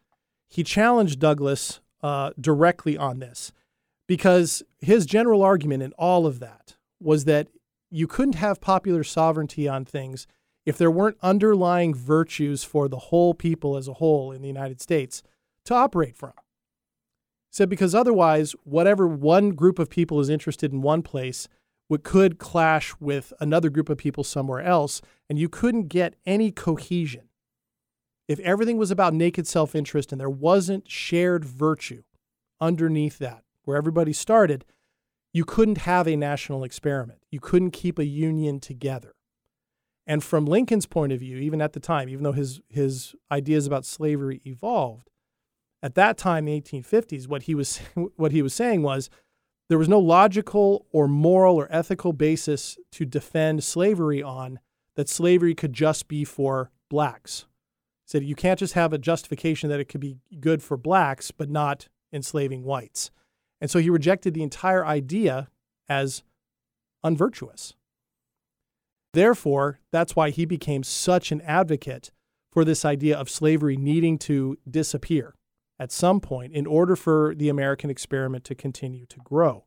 he 0.47 0.63
challenged 0.63 1.19
Douglas 1.19 1.79
uh, 2.01 2.31
directly 2.39 2.97
on 2.97 3.19
this 3.19 3.51
because 4.07 4.63
his 4.79 5.05
general 5.05 5.41
argument 5.41 5.83
in 5.83 5.91
all 5.93 6.25
of 6.25 6.39
that 6.39 6.75
was 6.99 7.25
that 7.25 7.47
you 7.89 8.07
couldn't 8.07 8.35
have 8.35 8.61
popular 8.61 9.03
sovereignty 9.03 9.67
on 9.67 9.85
things 9.85 10.27
if 10.65 10.77
there 10.77 10.91
weren't 10.91 11.17
underlying 11.21 11.93
virtues 11.93 12.63
for 12.63 12.87
the 12.87 12.97
whole 12.97 13.33
people 13.33 13.77
as 13.77 13.87
a 13.87 13.93
whole 13.93 14.31
in 14.31 14.41
the 14.41 14.47
United 14.47 14.81
States 14.81 15.21
to 15.65 15.73
operate 15.73 16.15
from. 16.15 16.33
Said 17.51 17.69
because 17.69 17.95
otherwise, 17.95 18.53
whatever 18.63 19.07
one 19.07 19.51
group 19.51 19.79
of 19.79 19.89
people 19.89 20.19
is 20.19 20.29
interested 20.29 20.73
in 20.73 20.81
one 20.81 21.01
place 21.01 21.47
what 21.87 22.03
could 22.03 22.39
clash 22.39 22.93
with 22.99 23.31
another 23.39 23.69
group 23.69 23.89
of 23.89 23.97
people 23.97 24.23
somewhere 24.23 24.61
else, 24.61 25.01
and 25.29 25.37
you 25.37 25.49
couldn't 25.49 25.87
get 25.87 26.15
any 26.25 26.51
cohesion. 26.51 27.29
If 28.27 28.39
everything 28.39 28.77
was 28.77 28.91
about 28.91 29.13
naked 29.13 29.47
self 29.47 29.75
interest 29.75 30.11
and 30.11 30.19
there 30.19 30.29
wasn't 30.29 30.89
shared 30.89 31.45
virtue 31.45 32.03
underneath 32.59 33.19
that, 33.19 33.43
where 33.63 33.77
everybody 33.77 34.13
started, 34.13 34.65
you 35.31 35.45
couldn't 35.45 35.79
have 35.79 36.07
a 36.07 36.15
national 36.15 36.63
experiment. 36.63 37.19
You 37.29 37.39
couldn't 37.39 37.71
keep 37.71 37.99
a 37.99 38.05
union 38.05 38.59
together. 38.59 39.13
And 40.07 40.23
from 40.23 40.45
Lincoln's 40.45 40.85
point 40.85 41.11
of 41.11 41.19
view, 41.19 41.37
even 41.37 41.61
at 41.61 41.73
the 41.73 41.79
time, 41.79 42.09
even 42.09 42.23
though 42.23 42.31
his, 42.31 42.61
his 42.69 43.15
ideas 43.31 43.67
about 43.67 43.85
slavery 43.85 44.41
evolved, 44.45 45.09
at 45.83 45.95
that 45.95 46.17
time, 46.17 46.45
the 46.45 46.61
1850s, 46.61 47.27
what 47.27 47.43
he 47.43 47.55
was, 47.55 47.77
what 48.15 48.31
he 48.31 48.41
was 48.41 48.53
saying 48.53 48.81
was 48.81 49.09
there 49.67 49.77
was 49.77 49.89
no 49.89 49.99
logical 49.99 50.85
or 50.91 51.07
moral 51.07 51.55
or 51.55 51.67
ethical 51.71 52.13
basis 52.13 52.77
to 52.91 53.05
defend 53.05 53.63
slavery 53.63 54.21
on 54.21 54.59
that 54.95 55.09
slavery 55.09 55.55
could 55.55 55.73
just 55.73 56.07
be 56.07 56.23
for 56.23 56.71
blacks. 56.89 57.45
He 58.05 58.11
said 58.11 58.23
you 58.23 58.35
can't 58.35 58.59
just 58.59 58.73
have 58.73 58.93
a 58.93 58.97
justification 58.97 59.69
that 59.69 59.79
it 59.79 59.89
could 59.89 60.01
be 60.01 60.17
good 60.39 60.61
for 60.61 60.77
blacks, 60.77 61.31
but 61.31 61.49
not 61.49 61.87
enslaving 62.13 62.63
whites. 62.63 63.09
And 63.59 63.71
so 63.71 63.79
he 63.79 63.89
rejected 63.89 64.33
the 64.33 64.43
entire 64.43 64.85
idea 64.85 65.49
as 65.89 66.23
unvirtuous. 67.03 67.73
Therefore, 69.13 69.79
that's 69.91 70.15
why 70.15 70.29
he 70.29 70.45
became 70.45 70.83
such 70.83 71.31
an 71.31 71.41
advocate 71.41 72.11
for 72.51 72.63
this 72.65 72.85
idea 72.85 73.17
of 73.17 73.29
slavery 73.29 73.77
needing 73.77 74.17
to 74.19 74.57
disappear 74.69 75.35
at 75.79 75.91
some 75.91 76.19
point 76.19 76.53
in 76.53 76.65
order 76.65 76.95
for 76.95 77.33
the 77.35 77.49
American 77.49 77.89
experiment 77.89 78.43
to 78.45 78.55
continue 78.55 79.05
to 79.07 79.19
grow. 79.23 79.65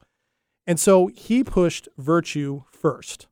And 0.66 0.78
so 0.78 1.08
he 1.08 1.44
pushed 1.44 1.88
virtue 1.96 2.62
first. 2.70 3.26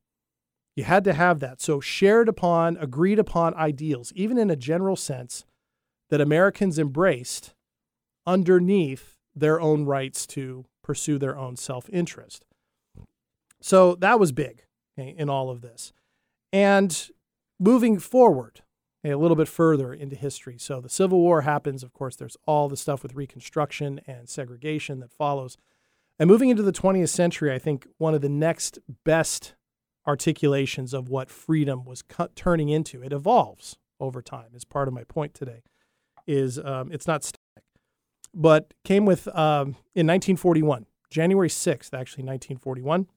You 0.74 0.84
had 0.84 1.04
to 1.04 1.14
have 1.14 1.40
that. 1.40 1.60
So, 1.62 1.80
shared 1.80 2.28
upon, 2.28 2.76
agreed 2.76 3.18
upon 3.18 3.54
ideals, 3.54 4.12
even 4.14 4.36
in 4.36 4.50
a 4.50 4.56
general 4.56 4.96
sense, 4.96 5.44
that 6.10 6.20
Americans 6.20 6.78
embraced 6.78 7.54
underneath 8.26 9.16
their 9.34 9.58
own 9.58 9.86
rights 9.86 10.26
to 10.28 10.66
pursue 10.82 11.18
their 11.18 11.36
own 11.36 11.56
self 11.56 11.88
interest. 11.90 12.44
So, 13.62 13.94
that 13.96 14.20
was 14.20 14.32
big 14.32 14.64
okay, 14.98 15.14
in 15.16 15.28
all 15.28 15.50
of 15.50 15.62
this. 15.62 15.92
And 16.52 17.08
moving 17.58 17.98
forward, 17.98 18.62
a 19.10 19.18
little 19.18 19.36
bit 19.36 19.48
further 19.48 19.92
into 19.92 20.16
history. 20.16 20.56
So 20.58 20.80
the 20.80 20.88
Civil 20.88 21.20
War 21.20 21.42
happens. 21.42 21.82
Of 21.82 21.92
course, 21.92 22.16
there's 22.16 22.36
all 22.46 22.68
the 22.68 22.76
stuff 22.76 23.02
with 23.02 23.14
Reconstruction 23.14 24.00
and 24.06 24.28
segregation 24.28 25.00
that 25.00 25.12
follows. 25.12 25.56
And 26.18 26.28
moving 26.28 26.48
into 26.48 26.62
the 26.62 26.72
20th 26.72 27.10
century, 27.10 27.52
I 27.52 27.58
think 27.58 27.86
one 27.98 28.14
of 28.14 28.22
the 28.22 28.28
next 28.28 28.78
best 29.04 29.54
articulations 30.06 30.94
of 30.94 31.08
what 31.08 31.30
freedom 31.30 31.84
was 31.84 32.02
turning 32.34 32.68
into, 32.68 33.02
it 33.02 33.12
evolves 33.12 33.76
over 34.00 34.22
time, 34.22 34.50
is 34.54 34.64
part 34.64 34.88
of 34.88 34.94
my 34.94 35.04
point 35.04 35.34
today, 35.34 35.62
is 36.26 36.58
um, 36.58 36.90
it's 36.92 37.06
not 37.06 37.24
static, 37.24 37.64
but 38.32 38.72
came 38.84 39.04
with 39.04 39.26
um, 39.28 39.76
in 39.94 40.06
1941, 40.06 40.86
January 41.10 41.48
6th, 41.48 41.92
actually 41.92 42.24
1941, 42.24 43.08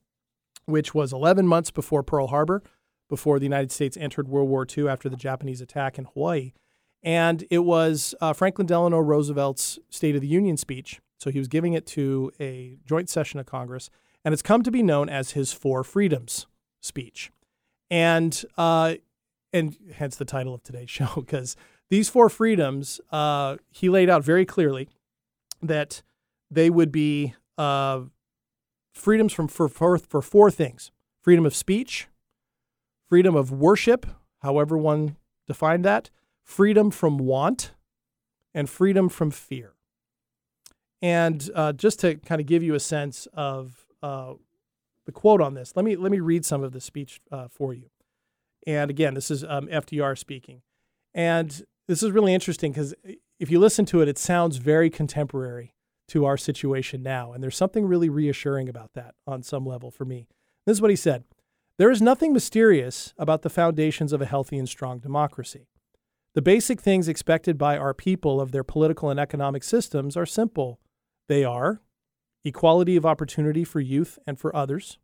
which 0.65 0.93
was 0.93 1.13
11 1.13 1.47
months 1.47 1.71
before 1.71 2.03
Pearl 2.03 2.27
Harbor 2.27 2.63
before 3.09 3.39
the 3.39 3.45
United 3.45 3.71
States 3.71 3.97
entered 3.97 4.27
World 4.27 4.47
War 4.47 4.65
II 4.65 4.87
after 4.87 5.09
the 5.09 5.17
Japanese 5.17 5.59
attack 5.59 5.97
in 5.97 6.05
Hawaii. 6.05 6.53
And 7.01 7.45
it 7.49 7.59
was 7.59 8.13
uh, 8.21 8.33
Franklin 8.33 8.67
Delano 8.67 8.99
Roosevelt's 8.99 9.79
State 9.89 10.15
of 10.15 10.21
the 10.21 10.27
Union 10.27 10.57
speech. 10.57 11.01
So 11.17 11.29
he 11.29 11.39
was 11.39 11.47
giving 11.47 11.73
it 11.73 11.85
to 11.87 12.31
a 12.39 12.77
joint 12.85 13.09
session 13.09 13.39
of 13.39 13.45
Congress, 13.45 13.89
and 14.23 14.33
it's 14.33 14.41
come 14.41 14.63
to 14.63 14.71
be 14.71 14.83
known 14.83 15.09
as 15.09 15.31
his 15.31 15.51
Four 15.51 15.83
Freedoms 15.83 16.47
speech. 16.81 17.31
And 17.89 18.41
uh, 18.57 18.95
and 19.51 19.75
hence 19.95 20.15
the 20.15 20.25
title 20.25 20.53
of 20.53 20.63
today's 20.63 20.89
show, 20.89 21.09
because 21.15 21.55
these 21.89 22.07
four 22.07 22.29
freedoms, 22.29 23.01
uh, 23.11 23.57
he 23.71 23.89
laid 23.89 24.09
out 24.09 24.23
very 24.23 24.45
clearly 24.45 24.87
that 25.61 26.01
they 26.51 26.69
would 26.69 26.91
be 26.91 27.33
uh, 27.57 28.01
freedoms 28.93 29.33
from 29.33 29.47
for, 29.47 29.67
for, 29.67 29.97
for 29.97 30.21
four 30.21 30.51
things: 30.51 30.91
freedom 31.21 31.45
of 31.45 31.55
speech, 31.55 32.07
freedom 33.09 33.35
of 33.35 33.51
worship, 33.51 34.05
however 34.43 34.77
one 34.77 35.17
defined 35.47 35.83
that, 35.83 36.11
freedom 36.43 36.91
from 36.91 37.17
want, 37.17 37.73
and 38.53 38.69
freedom 38.69 39.09
from 39.09 39.31
fear. 39.31 39.73
And 41.01 41.49
uh, 41.55 41.73
just 41.73 41.99
to 42.01 42.15
kind 42.15 42.39
of 42.39 42.47
give 42.47 42.61
you 42.61 42.75
a 42.75 42.79
sense 42.79 43.27
of 43.33 43.85
uh, 44.03 44.33
the 45.05 45.11
quote 45.11 45.41
on 45.41 45.55
this, 45.55 45.73
let 45.75 45.83
me 45.83 45.95
let 45.95 46.11
me 46.11 46.19
read 46.19 46.45
some 46.45 46.63
of 46.63 46.71
the 46.71 46.81
speech 46.81 47.19
uh, 47.31 47.47
for 47.47 47.73
you. 47.73 47.89
And 48.67 48.91
again, 48.91 49.13
this 49.13 49.31
is 49.31 49.43
um, 49.43 49.67
FDR 49.67 50.17
speaking, 50.17 50.61
and 51.13 51.63
this 51.87 52.03
is 52.03 52.11
really 52.11 52.33
interesting 52.33 52.71
because 52.71 52.93
if 53.39 53.49
you 53.49 53.59
listen 53.59 53.85
to 53.85 54.01
it, 54.01 54.07
it 54.07 54.17
sounds 54.17 54.57
very 54.57 54.89
contemporary 54.89 55.73
to 56.09 56.25
our 56.25 56.37
situation 56.37 57.01
now, 57.01 57.31
and 57.31 57.41
there's 57.41 57.55
something 57.57 57.85
really 57.85 58.09
reassuring 58.09 58.67
about 58.67 58.93
that 58.93 59.15
on 59.25 59.41
some 59.41 59.65
level 59.65 59.89
for 59.89 60.05
me. 60.05 60.27
This 60.65 60.77
is 60.77 60.81
what 60.81 60.91
he 60.91 60.97
said. 60.97 61.23
There 61.79 61.89
is 61.89 62.01
nothing 62.01 62.33
mysterious 62.33 63.13
about 63.17 63.41
the 63.41 63.49
foundations 63.49 64.11
of 64.11 64.21
a 64.21 64.25
healthy 64.25 64.57
and 64.57 64.67
strong 64.67 64.99
democracy. 64.99 65.69
The 66.35 66.41
basic 66.41 66.81
things 66.81 67.07
expected 67.07 67.57
by 67.57 67.77
our 67.77 67.93
people 67.93 68.41
of 68.41 68.51
their 68.51 68.65
political 68.65 69.09
and 69.09 69.17
economic 69.17 69.63
systems 69.63 70.17
are 70.17 70.25
simple. 70.25 70.81
They 71.29 71.45
are 71.45 71.81
equality 72.43 72.97
of 72.97 73.05
opportunity 73.05 73.63
for 73.63 73.79
youth 73.79 74.19
and 74.27 74.37
for 74.37 74.53
others, 74.53 74.99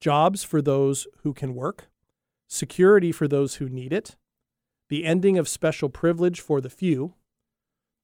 jobs 0.00 0.44
for 0.44 0.60
those 0.60 1.06
who 1.22 1.32
can 1.32 1.54
work, 1.54 1.88
security 2.46 3.10
for 3.10 3.26
those 3.26 3.54
who 3.54 3.70
need 3.70 3.94
it, 3.94 4.16
the 4.90 5.06
ending 5.06 5.38
of 5.38 5.48
special 5.48 5.88
privilege 5.88 6.42
for 6.42 6.60
the 6.60 6.68
few, 6.68 7.14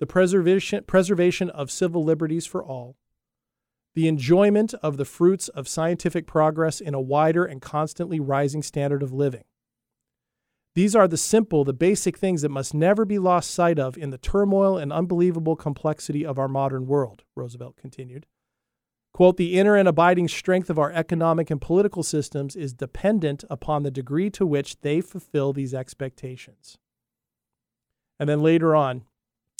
the 0.00 0.07
preservation, 0.07 0.83
preservation 0.85 1.50
of 1.50 1.71
civil 1.71 2.03
liberties 2.03 2.47
for 2.47 2.65
all, 2.65 2.97
the 3.95 4.09
enjoyment 4.09 4.75
of 4.75 4.97
the 4.97 5.04
fruits 5.04 5.49
of 5.49 5.68
scientific 5.68 6.26
progress 6.26 6.80
in 6.80 6.95
a 6.95 7.00
wider 7.00 7.45
and 7.45 7.61
constantly 7.61 8.21
rising 8.21 8.62
standard 8.62 9.02
of 9.02 9.12
living. 9.12 9.45
These 10.75 10.95
are 10.95 11.09
the 11.09 11.16
simple, 11.16 11.64
the 11.64 11.73
basic 11.73 12.16
things 12.16 12.42
that 12.42 12.50
must 12.50 12.73
never 12.73 13.04
be 13.04 13.18
lost 13.18 13.50
sight 13.50 13.78
of 13.78 13.99
in 13.99 14.11
the 14.11 14.18
turmoil 14.18 14.78
and 14.78 14.92
unbelievable 14.92 15.57
complexity 15.57 16.25
of 16.25 16.38
our 16.38 16.47
modern 16.47 16.87
world, 16.87 17.25
Roosevelt 17.35 17.76
continued. 17.76 18.26
Quote, 19.12 19.37
the 19.37 19.59
inner 19.59 19.75
and 19.75 19.88
abiding 19.88 20.28
strength 20.28 20.71
of 20.71 20.78
our 20.78 20.92
economic 20.92 21.50
and 21.50 21.61
political 21.61 22.04
systems 22.04 22.54
is 22.54 22.73
dependent 22.73 23.42
upon 23.50 23.83
the 23.83 23.90
degree 23.90 24.30
to 24.30 24.47
which 24.47 24.80
they 24.83 25.00
fulfill 25.00 25.52
these 25.52 25.75
expectations. 25.75 26.78
And 28.21 28.28
then 28.28 28.42
later 28.42 28.76
on, 28.76 29.02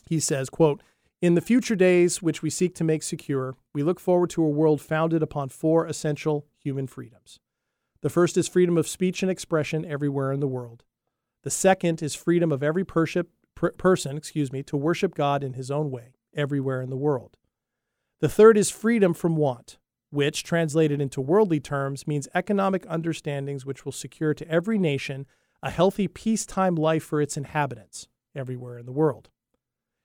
he 0.06 0.20
says, 0.20 0.49
quote, 0.49 0.82
in 1.21 1.35
the 1.35 1.41
future 1.41 1.75
days, 1.75 2.23
which 2.23 2.43
we 2.43 2.51
seek 2.51 2.75
to 2.77 2.85
make 2.85 3.03
secure, 3.03 3.57
we 3.75 3.83
look 3.83 3.99
forward 3.99 4.31
to 4.31 4.45
a 4.45 4.49
world 4.49 4.81
founded 4.81 5.23
upon 5.23 5.49
four 5.49 5.85
essential 5.87 6.47
human 6.63 6.87
freedoms. 6.87 7.41
The 8.03 8.11
first 8.11 8.37
is 8.37 8.47
freedom 8.47 8.79
of 8.79 8.87
speech 8.87 9.23
and 9.23 9.31
expression 9.31 9.85
everywhere 9.85 10.31
in 10.31 10.39
the 10.39 10.47
world. 10.47 10.85
The 11.43 11.51
second 11.51 12.03
is 12.03 12.15
freedom 12.15 12.53
of 12.53 12.63
every 12.63 12.85
per- 12.85 13.25
person, 13.73 14.17
excuse 14.17 14.53
me, 14.53 14.63
to 14.65 14.77
worship 14.77 15.15
God 15.15 15.43
in 15.43 15.55
his 15.55 15.71
own 15.71 15.91
way 15.91 16.15
everywhere 16.35 16.81
in 16.81 16.91
the 16.91 16.97
world. 16.97 17.37
The 18.21 18.29
third 18.29 18.57
is 18.57 18.71
freedom 18.71 19.15
from 19.15 19.35
want, 19.35 19.79
which, 20.11 20.45
translated 20.45 21.01
into 21.01 21.21
worldly 21.21 21.59
terms, 21.59 22.07
means 22.07 22.29
economic 22.35 22.85
understandings 22.89 23.67
which 23.67 23.85
will 23.85 23.93
secure 23.93 24.35
to 24.35 24.49
every 24.49 24.79
nation 24.79 25.27
a 25.63 25.71
healthy 25.71 26.07
peacetime 26.07 26.77
life 26.77 27.03
for 27.03 27.21
its 27.21 27.37
inhabitants 27.37 28.07
everywhere 28.37 28.79
in 28.79 28.87
the 28.87 28.93
world. 28.93 29.31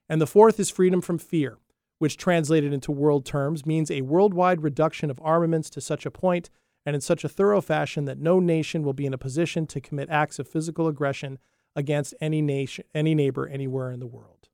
And 0.10 0.22
the 0.22 0.28
fourth 0.28 0.60
is 0.60 0.70
freedom 0.70 1.02
from 1.02 1.18
fear, 1.18 1.58
which 2.00 2.18
translated 2.18 2.74
into 2.74 2.92
world 2.92 3.26
terms 3.26 3.66
means 3.66 3.90
a 3.90 4.02
worldwide 4.02 4.62
reduction 4.62 5.10
of 5.10 5.20
armaments 5.22 5.70
to 5.72 5.82
such 5.82 6.06
a 6.06 6.12
point 6.12 6.50
and 6.86 6.96
in 6.96 7.02
such 7.02 7.24
a 7.24 7.30
thorough 7.30 7.62
fashion 7.62 8.06
that 8.06 8.20
no 8.20 8.40
nation 8.40 8.84
will 8.84 8.94
be 8.94 9.06
in 9.06 9.14
a 9.14 9.18
position 9.18 9.66
to 9.68 9.80
commit 9.80 10.10
acts 10.10 10.40
of 10.40 10.48
physical 10.48 10.88
aggression 10.88 11.40
against 11.76 12.14
any 12.22 12.42
nation 12.42 12.86
any 12.94 13.16
neighbor 13.16 13.48
anywhere 13.48 13.92
in 13.92 14.00
the 14.00 14.08
world. 14.08 14.50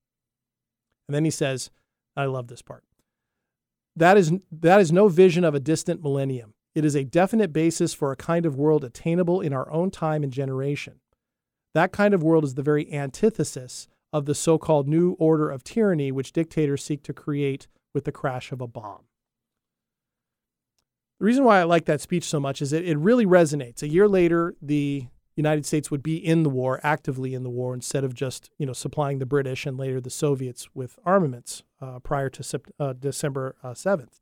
And 1.08 1.15
then 1.15 1.25
he 1.25 1.32
says, 1.32 1.72
I 2.15 2.25
love 2.25 2.48
this 2.48 2.62
part. 2.62 2.84
That 3.96 4.18
is 4.18 4.32
that 4.51 4.79
is 4.79 4.91
no 4.91 5.08
vision 5.08 5.44
of 5.44 5.56
a 5.56 5.60
distant 5.60 6.03
millennium. 6.03 6.53
It 6.75 6.86
is 6.86 6.96
a 6.96 7.03
definite 7.03 7.51
basis 7.51 7.94
for 7.94 8.12
a 8.12 8.15
kind 8.15 8.46
of 8.46 8.56
world 8.56 8.84
attainable 8.84 9.41
in 9.41 9.53
our 9.53 9.70
own 9.72 9.89
time 9.91 10.24
and 10.24 10.32
generation. 10.32 11.00
That 11.74 11.91
kind 11.91 12.13
of 12.13 12.24
world 12.24 12.44
is 12.44 12.53
the 12.53 12.63
very 12.63 12.91
antithesis 12.94 13.88
of 14.12 14.25
the 14.25 14.36
so 14.36 14.58
called 14.58 14.88
new 14.88 15.12
order 15.13 15.50
of 15.50 15.63
tyranny 15.63 16.12
which 16.12 16.32
dictators 16.32 16.84
seek 16.84 17.04
to 17.04 17.13
create 17.13 17.68
with 17.94 18.06
the 18.06 18.12
crash 18.12 18.51
of 18.51 18.62
a 18.62 18.68
bomb. 18.68 19.01
The 21.20 21.25
reason 21.25 21.44
why 21.44 21.60
I 21.60 21.63
like 21.63 21.86
that 21.86 22.01
speech 22.01 22.24
so 22.24 22.39
much 22.39 22.62
is 22.62 22.72
that 22.72 22.84
it 22.86 22.98
really 22.98 23.25
resonates. 23.25 23.84
A 23.84 23.89
year 23.89 24.08
later, 24.08 24.56
the 24.62 25.08
United 25.36 25.66
States 25.66 25.92
would 25.92 26.04
be 26.04 26.16
in 26.18 26.44
the 26.44 26.50
war, 26.50 26.80
actively 26.84 27.34
in 27.34 27.44
the 27.44 27.50
war, 27.50 27.74
instead 27.74 28.04
of 28.04 28.13
just 28.13 28.50
you 28.58 28.66
know 28.66 28.74
supplying 28.74 29.20
the 29.20 29.25
British 29.25 29.66
and 29.66 29.78
later 29.78 30.00
the 30.01 30.10
Soviets 30.10 30.70
with 30.74 30.98
armaments 31.06 31.63
uh, 31.82 32.00
prior 32.00 32.30
to 32.30 32.62
uh, 32.80 32.94
December 32.94 33.56
uh, 33.63 33.74
seventh. 33.74 34.20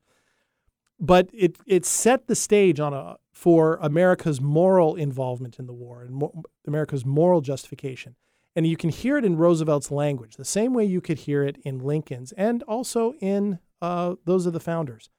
but 1.00 1.30
it 1.34 1.58
it 1.66 1.86
set 1.86 2.28
the 2.28 2.36
stage 2.36 2.80
on 2.80 2.94
a 2.94 3.18
for 3.32 3.78
America's 3.82 4.42
moral 4.42 4.96
involvement 4.96 5.60
in 5.60 5.68
the 5.68 5.74
war 5.74 6.02
and 6.02 6.12
mo- 6.16 6.44
America's 6.66 7.06
moral 7.06 7.42
justification. 7.42 8.16
And 8.58 8.66
you 8.66 8.76
can 8.76 8.90
hear 8.90 9.20
it 9.20 9.24
in 9.24 9.38
Roosevelt's 9.38 9.92
language, 9.92 10.36
the 10.36 10.44
same 10.44 10.74
way 10.74 10.84
you 10.84 11.00
could 11.00 11.20
hear 11.20 11.44
it 11.44 11.58
in 11.64 11.78
Lincoln's 11.78 12.32
and 12.32 12.64
also 12.64 13.14
in 13.20 13.60
uh, 13.84 14.16
those 14.26 14.48
of 14.48 14.54
the 14.54 14.60
founders. 14.60 15.12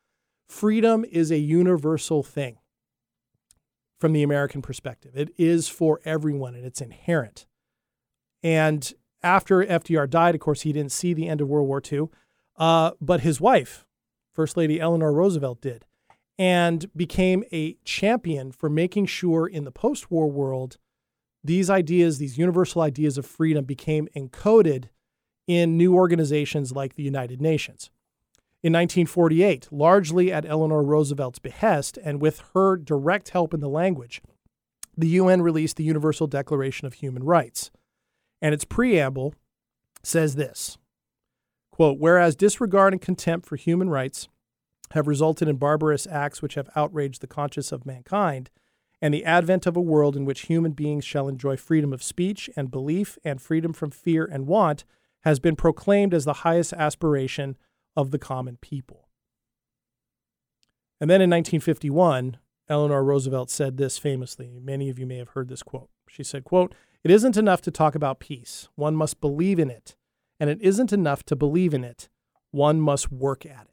Freedom 0.49 1.05
is 1.13 1.31
a 1.31 1.39
universal 1.39 2.25
thing 2.25 2.59
from 4.01 4.13
the 4.13 4.25
American 4.25 4.61
perspective. 4.61 5.13
It 5.15 5.31
is 5.39 5.69
for 5.69 6.01
everyone 6.05 6.57
and 6.57 6.67
it's 6.67 6.81
inherent. 6.81 7.47
And 8.43 8.93
after 9.23 9.65
FDR 9.65 10.11
died, 10.11 10.35
of 10.35 10.41
course, 10.41 10.63
he 10.63 10.73
didn't 10.73 10.91
see 10.91 11.15
the 11.15 11.29
end 11.29 11.41
of 11.41 11.47
World 11.47 11.69
War 11.69 11.81
II, 11.81 12.09
uh, 12.57 12.91
but 13.01 13.21
his 13.21 13.41
wife, 13.41 13.87
First 14.35 14.57
Lady 14.57 14.81
Eleanor 14.81 15.13
Roosevelt, 15.13 15.61
did 15.61 15.85
and 16.41 16.91
became 16.97 17.45
a 17.53 17.75
champion 17.85 18.51
for 18.51 18.69
making 18.69 19.07
sure 19.07 19.47
in 19.47 19.63
the 19.63 19.71
post 19.71 20.11
war 20.11 20.29
world 20.29 20.77
these 21.49 21.71
ideas, 21.71 22.19
these 22.19 22.39
universal 22.39 22.83
ideas 22.83 23.19
of 23.19 23.27
freedom, 23.27 23.65
became 23.65 24.07
encoded 24.15 24.91
in 25.47 25.79
new 25.79 25.95
organizations 25.95 26.73
like 26.73 26.95
the 26.95 27.03
United 27.03 27.41
Nations. 27.41 27.91
In 28.63 28.73
1948, 28.75 29.69
largely 29.71 30.31
at 30.31 30.45
Eleanor 30.45 30.83
Roosevelt's 30.83 31.39
behest 31.39 31.99
and 32.05 32.21
with 32.21 32.43
her 32.53 32.77
direct 32.77 33.31
help 33.31 33.55
in 33.55 33.61
the 33.61 33.69
language, 33.69 34.21
the 34.97 35.09
UN 35.09 35.41
released 35.41 35.77
the 35.77 35.85
Universal 35.85 36.27
Declaration 36.27 36.87
of 36.87 36.95
Human 36.95 37.25
Rights. 37.25 37.71
And 38.43 38.53
its 38.53 38.65
preamble 38.65 39.35
says 40.03 40.35
this 40.35 40.77
quote, 41.71 41.99
Whereas 41.99 42.37
disregard 42.37 42.93
and 42.93 43.01
contempt 43.01 43.47
for 43.47 43.57
human 43.57 43.89
rights 43.89 44.29
have 44.91 45.09
resulted 45.09 45.49
in 45.49 45.57
barbarous 45.57 46.07
acts 46.07 46.43
which 46.43 46.57
have 46.57 46.69
outraged 46.77 47.23
the 47.23 47.27
conscience 47.27 47.73
of 47.73 47.87
mankind, 47.87 48.51
and 49.01 49.15
the 49.15 49.25
advent 49.25 49.67
of 49.67 49.77
a 49.77 49.81
world 49.81 50.17
in 50.17 50.25
which 50.25 50.43
human 50.43 50.73
beings 50.73 51.05
shall 51.05 51.29
enjoy 51.29 51.57
freedom 51.57 51.93
of 51.93 52.03
speech 52.03 52.51
and 52.57 52.71
belief 52.71 53.19
and 53.25 53.41
freedom 53.41 53.73
from 53.73 53.91
fear 53.91 54.25
and 54.25 54.47
want 54.47 54.85
has 55.23 55.39
been 55.39 55.57
proclaimed 55.57 56.15
as 56.15 56.25
the 56.25 56.33
highest 56.45 56.73
aspiration 56.73 57.57
of 57.97 58.11
the 58.11 58.19
common 58.19 58.57
people. 58.57 59.09
And 61.01 61.09
then 61.09 61.21
in 61.21 61.31
1951, 61.31 62.39
Eleanor 62.69 63.05
Roosevelt 63.05 63.51
said 63.51 63.77
this 63.77 63.99
famously. 63.99 64.59
Many 64.61 64.91
of 64.91 64.99
you 64.99 65.07
may 65.07 65.19
have 65.19 65.31
heard 65.31 65.49
this 65.49 65.63
quote. 65.63 65.91
She 66.09 66.23
said, 66.23 66.45
quote, 66.45 66.75
"It 67.05 67.11
isn't 67.11 67.37
enough 67.37 67.63
to 67.63 67.71
talk 67.71 67.95
about 67.95 68.21
peace. 68.21 68.69
One 68.75 68.97
must 68.97 69.21
believe 69.21 69.59
in 69.59 69.71
it. 69.71 69.97
And 70.41 70.51
it 70.51 70.61
isn't 70.61 70.93
enough 70.93 71.23
to 71.25 71.37
believe 71.37 71.73
in 71.73 71.85
it. 71.85 72.09
One 72.51 72.81
must 72.81 73.13
work 73.13 73.47
at 73.47 73.63
it." 73.63 73.68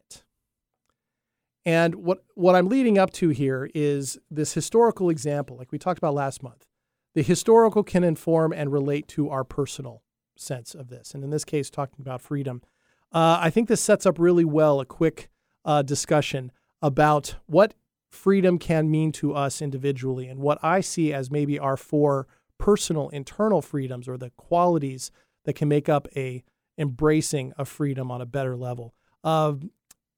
And 1.66 1.96
what, 1.96 2.24
what 2.36 2.56
I'm 2.56 2.70
leading 2.70 2.98
up 2.98 3.12
to 3.14 3.30
here 3.30 3.70
is 3.74 4.20
this 4.30 4.54
historical 4.54 5.10
example, 5.10 5.58
like 5.58 5.72
we 5.72 5.80
talked 5.80 5.98
about 5.98 6.14
last 6.14 6.44
month. 6.44 6.68
The 7.16 7.24
historical 7.24 7.84
can 7.84 8.04
inform 8.04 8.54
and 8.54 8.72
relate 8.72 9.08
to 9.10 9.30
our 9.30 9.44
personal 9.44 10.04
sense 10.38 10.76
of 10.76 10.90
this. 10.90 11.14
And 11.14 11.24
in 11.24 11.30
this 11.30 11.46
case, 11.46 11.70
talking 11.70 11.98
about 12.02 12.22
freedom. 12.22 12.62
Uh, 13.12 13.40
I 13.42 13.50
think 13.50 13.68
this 13.68 13.82
sets 13.82 14.06
up 14.06 14.20
really 14.20 14.46
well 14.46 14.80
a 14.80 14.86
quick 14.86 15.30
uh, 15.64 15.82
discussion 15.82 16.52
about 16.82 17.36
what 17.48 17.74
freedom 18.10 18.60
can 18.60 18.92
mean 18.92 19.12
to 19.14 19.34
us 19.34 19.62
individually 19.62 20.28
and 20.28 20.40
what 20.40 20.60
I 20.62 20.82
see 20.82 21.14
as 21.14 21.32
maybe 21.32 21.58
our 21.58 21.78
four 21.78 22.28
personal 22.58 23.10
internal 23.10 23.62
freedoms 23.62 24.08
or 24.08 24.18
the 24.18 24.32
qualities 24.32 25.12
that 25.46 25.54
can 25.54 25.68
make 25.68 25.90
up 25.90 26.08
a 26.16 26.44
embracing 26.78 27.54
of 27.54 27.68
freedom 27.68 28.12
on 28.12 28.22
a 28.22 28.26
better 28.26 28.56
level. 28.56 28.94
Uh, 29.24 29.54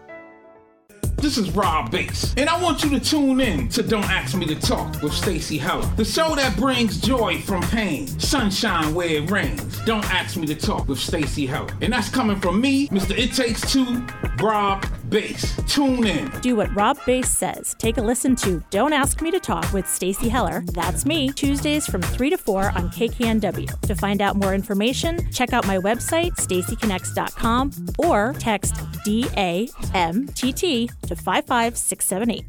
This 1.24 1.38
is 1.38 1.52
Rob 1.52 1.90
Base, 1.90 2.34
and 2.36 2.50
I 2.50 2.62
want 2.62 2.84
you 2.84 2.90
to 2.90 3.00
tune 3.00 3.40
in 3.40 3.70
to 3.70 3.82
Don't 3.82 4.04
Ask 4.04 4.36
Me 4.36 4.46
to 4.46 4.56
Talk 4.56 5.02
with 5.02 5.14
Stacy 5.14 5.58
Heller, 5.58 5.86
the 5.96 6.04
show 6.04 6.36
that 6.36 6.58
brings 6.58 7.00
joy 7.00 7.40
from 7.40 7.62
pain, 7.62 8.08
sunshine 8.20 8.94
where 8.94 9.08
it 9.08 9.32
rains. 9.32 9.80
Don't 9.86 10.04
Ask 10.12 10.36
Me 10.36 10.46
to 10.48 10.54
Talk 10.54 10.90
with 10.90 11.00
Stacy 11.00 11.46
Heller, 11.46 11.74
and 11.80 11.94
that's 11.94 12.10
coming 12.10 12.42
from 12.42 12.60
me, 12.60 12.90
Mr. 12.90 13.18
It 13.18 13.32
Takes 13.32 13.62
Two, 13.72 14.06
Rob 14.44 14.86
Base. 15.14 15.56
Tune 15.68 16.08
in. 16.08 16.30
Do 16.42 16.56
what 16.56 16.76
Rob 16.76 16.98
Base 17.06 17.32
says. 17.32 17.76
Take 17.78 17.98
a 17.98 18.02
listen 18.02 18.36
to 18.38 18.64
Don't 18.72 18.94
Ask 18.94 19.22
Me 19.22 19.30
to 19.30 19.40
Talk 19.40 19.72
with 19.72 19.88
Stacy 19.88 20.28
Heller. 20.28 20.64
That's 20.74 21.06
me. 21.06 21.32
Tuesdays 21.32 21.86
from 21.86 22.02
3 22.02 22.32
to 22.32 22.38
4 22.38 22.72
on 22.72 22.90
KKNW. 22.90 23.82
To 23.82 23.96
find 23.96 24.24
out 24.24 24.36
more 24.36 24.56
information, 24.56 25.32
check 25.32 25.54
out 25.54 25.68
my 25.68 25.78
website, 25.78 26.32
stacyconnects.com, 26.38 27.72
or 28.00 28.34
text 28.40 28.74
DAMTT 29.06 30.90
to 31.02 31.16
55678. 31.16 32.46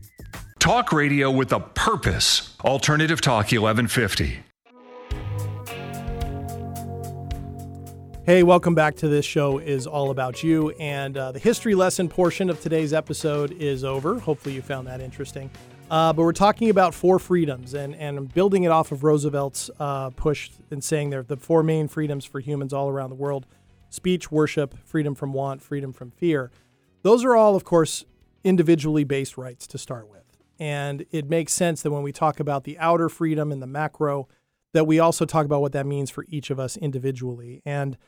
Talk 0.58 0.92
radio 0.92 1.30
with 1.30 1.52
a 1.52 1.60
purpose. 1.60 2.56
Alternative 2.64 3.20
Talk 3.20 3.52
1150. 3.52 4.38
Hey, 8.26 8.42
welcome 8.42 8.74
back 8.74 8.96
to 8.96 9.08
this 9.08 9.26
show 9.26 9.58
is 9.58 9.86
all 9.86 10.10
about 10.10 10.42
you. 10.42 10.70
And 10.80 11.14
uh, 11.14 11.32
the 11.32 11.38
history 11.38 11.74
lesson 11.74 12.08
portion 12.08 12.48
of 12.48 12.58
today's 12.58 12.94
episode 12.94 13.52
is 13.52 13.84
over. 13.84 14.18
Hopefully, 14.18 14.54
you 14.54 14.62
found 14.62 14.86
that 14.86 15.02
interesting. 15.02 15.50
Uh, 15.90 16.10
but 16.14 16.22
we're 16.22 16.32
talking 16.32 16.70
about 16.70 16.94
four 16.94 17.18
freedoms 17.18 17.74
and, 17.74 17.94
and 17.96 18.32
building 18.32 18.62
it 18.62 18.70
off 18.70 18.92
of 18.92 19.04
Roosevelt's 19.04 19.70
uh, 19.78 20.08
push 20.08 20.48
and 20.70 20.82
saying 20.82 21.10
they're 21.10 21.22
the 21.22 21.36
four 21.36 21.62
main 21.62 21.86
freedoms 21.86 22.24
for 22.24 22.40
humans 22.40 22.72
all 22.72 22.88
around 22.88 23.10
the 23.10 23.16
world 23.16 23.44
speech, 23.90 24.30
worship, 24.30 24.74
freedom 24.86 25.14
from 25.14 25.34
want, 25.34 25.60
freedom 25.60 25.92
from 25.92 26.10
fear. 26.10 26.50
Those 27.02 27.26
are 27.26 27.36
all, 27.36 27.54
of 27.54 27.64
course, 27.64 28.06
individually 28.42 29.04
based 29.04 29.36
rights 29.36 29.66
to 29.66 29.76
start 29.76 30.08
with. 30.08 30.24
And 30.58 31.04
it 31.10 31.28
makes 31.28 31.52
sense 31.52 31.82
that 31.82 31.90
when 31.90 32.02
we 32.02 32.10
talk 32.10 32.40
about 32.40 32.64
the 32.64 32.78
outer 32.78 33.10
freedom 33.10 33.52
and 33.52 33.60
the 33.60 33.66
macro, 33.66 34.28
that 34.72 34.86
we 34.86 34.98
also 34.98 35.26
talk 35.26 35.44
about 35.44 35.60
what 35.60 35.72
that 35.72 35.84
means 35.84 36.08
for 36.08 36.24
each 36.30 36.48
of 36.48 36.58
us 36.58 36.78
individually. 36.78 37.60
And 37.66 37.98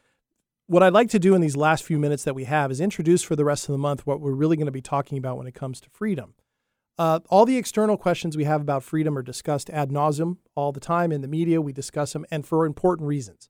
what 0.67 0.83
I'd 0.83 0.93
like 0.93 1.11
to 1.11 1.19
do 1.19 1.35
in 1.35 1.41
these 1.41 1.57
last 1.57 1.85
few 1.85 1.99
minutes 1.99 2.25
that 2.25 2.35
we 2.35 2.45
have 2.45 2.71
is 2.71 2.81
introduce 2.81 3.23
for 3.23 3.37
the 3.37 3.45
rest 3.45 3.69
of 3.69 3.73
the 3.73 3.79
month 3.79 4.07
what 4.07 4.21
we're 4.21 4.33
really 4.33 4.57
going 4.57 4.67
to 4.67 4.73
be 4.73 4.83
talking 4.83 5.17
about 5.17 5.39
when 5.39 5.47
it 5.47 5.55
comes 5.55 5.81
to 5.81 5.91
freedom. 5.91 6.35
Uh, 6.99 7.21
all 7.29 7.45
the 7.45 7.57
external 7.57 7.97
questions 7.97 8.37
we 8.37 8.45
have 8.45 8.61
about 8.61 8.83
freedom 8.83 9.17
are 9.17 9.23
discussed 9.23 9.71
ad 9.71 9.91
nauseum 9.91 10.39
all 10.55 10.73
the 10.73 10.81
time 10.81 11.13
in 11.13 11.21
the 11.21 11.29
media. 11.29 11.61
We 11.61 11.73
discuss 11.73 12.15
them, 12.15 12.27
and 12.31 12.45
for 12.45 12.67
important 12.67 13.07
reasons. 13.07 13.49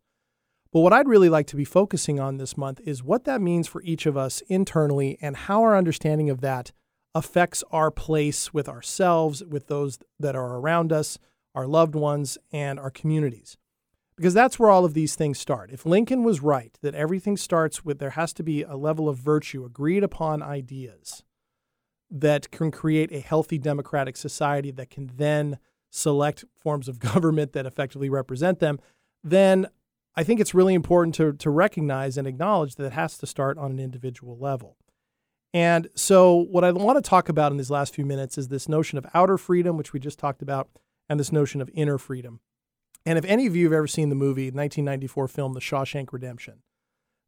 But 0.72 0.80
what 0.80 0.92
I'd 0.92 1.08
really 1.08 1.28
like 1.28 1.46
to 1.48 1.56
be 1.56 1.64
focusing 1.64 2.20
on 2.20 2.36
this 2.36 2.56
month 2.56 2.80
is 2.84 3.02
what 3.02 3.24
that 3.24 3.40
means 3.40 3.66
for 3.66 3.80
each 3.82 4.04
of 4.04 4.16
us 4.16 4.42
internally 4.48 5.16
and 5.22 5.36
how 5.36 5.62
our 5.62 5.76
understanding 5.76 6.28
of 6.28 6.40
that 6.42 6.72
affects 7.14 7.64
our 7.70 7.90
place 7.90 8.52
with 8.52 8.68
ourselves, 8.68 9.42
with 9.42 9.68
those 9.68 9.98
that 10.18 10.36
are 10.36 10.58
around 10.58 10.92
us, 10.92 11.18
our 11.54 11.66
loved 11.66 11.94
ones, 11.94 12.36
and 12.52 12.78
our 12.78 12.90
communities. 12.90 13.56
Because 14.16 14.34
that's 14.34 14.58
where 14.58 14.70
all 14.70 14.84
of 14.84 14.94
these 14.94 15.14
things 15.14 15.38
start. 15.38 15.70
If 15.70 15.84
Lincoln 15.84 16.24
was 16.24 16.40
right 16.40 16.76
that 16.82 16.94
everything 16.94 17.36
starts 17.36 17.84
with 17.84 17.98
there 17.98 18.10
has 18.10 18.32
to 18.34 18.42
be 18.42 18.62
a 18.62 18.76
level 18.76 19.08
of 19.08 19.18
virtue, 19.18 19.64
agreed 19.64 20.02
upon 20.02 20.42
ideas 20.42 21.22
that 22.10 22.50
can 22.50 22.70
create 22.70 23.12
a 23.12 23.20
healthy 23.20 23.58
democratic 23.58 24.16
society 24.16 24.70
that 24.70 24.90
can 24.90 25.10
then 25.16 25.58
select 25.90 26.44
forms 26.56 26.88
of 26.88 26.98
government 27.12 27.52
that 27.52 27.66
effectively 27.66 28.08
represent 28.08 28.58
them, 28.58 28.78
then 29.22 29.66
I 30.14 30.24
think 30.24 30.40
it's 30.40 30.54
really 30.54 30.74
important 30.74 31.14
to, 31.16 31.32
to 31.34 31.50
recognize 31.50 32.16
and 32.16 32.26
acknowledge 32.26 32.76
that 32.76 32.86
it 32.86 32.92
has 32.92 33.18
to 33.18 33.26
start 33.26 33.58
on 33.58 33.72
an 33.72 33.78
individual 33.78 34.38
level. 34.38 34.76
And 35.52 35.88
so, 35.94 36.34
what 36.34 36.64
I 36.64 36.72
want 36.72 37.02
to 37.02 37.08
talk 37.08 37.28
about 37.28 37.52
in 37.52 37.58
these 37.58 37.70
last 37.70 37.94
few 37.94 38.04
minutes 38.04 38.36
is 38.36 38.48
this 38.48 38.68
notion 38.68 38.98
of 38.98 39.06
outer 39.14 39.38
freedom, 39.38 39.76
which 39.76 39.92
we 39.92 40.00
just 40.00 40.18
talked 40.18 40.42
about, 40.42 40.68
and 41.08 41.20
this 41.20 41.32
notion 41.32 41.60
of 41.60 41.70
inner 41.72 41.98
freedom. 41.98 42.40
And 43.06 43.16
if 43.16 43.24
any 43.24 43.46
of 43.46 43.54
you 43.54 43.64
have 43.64 43.72
ever 43.72 43.86
seen 43.86 44.08
the 44.08 44.16
movie 44.16 44.46
1994 44.46 45.28
film 45.28 45.52
The 45.52 45.60
Shawshank 45.60 46.12
Redemption, 46.12 46.62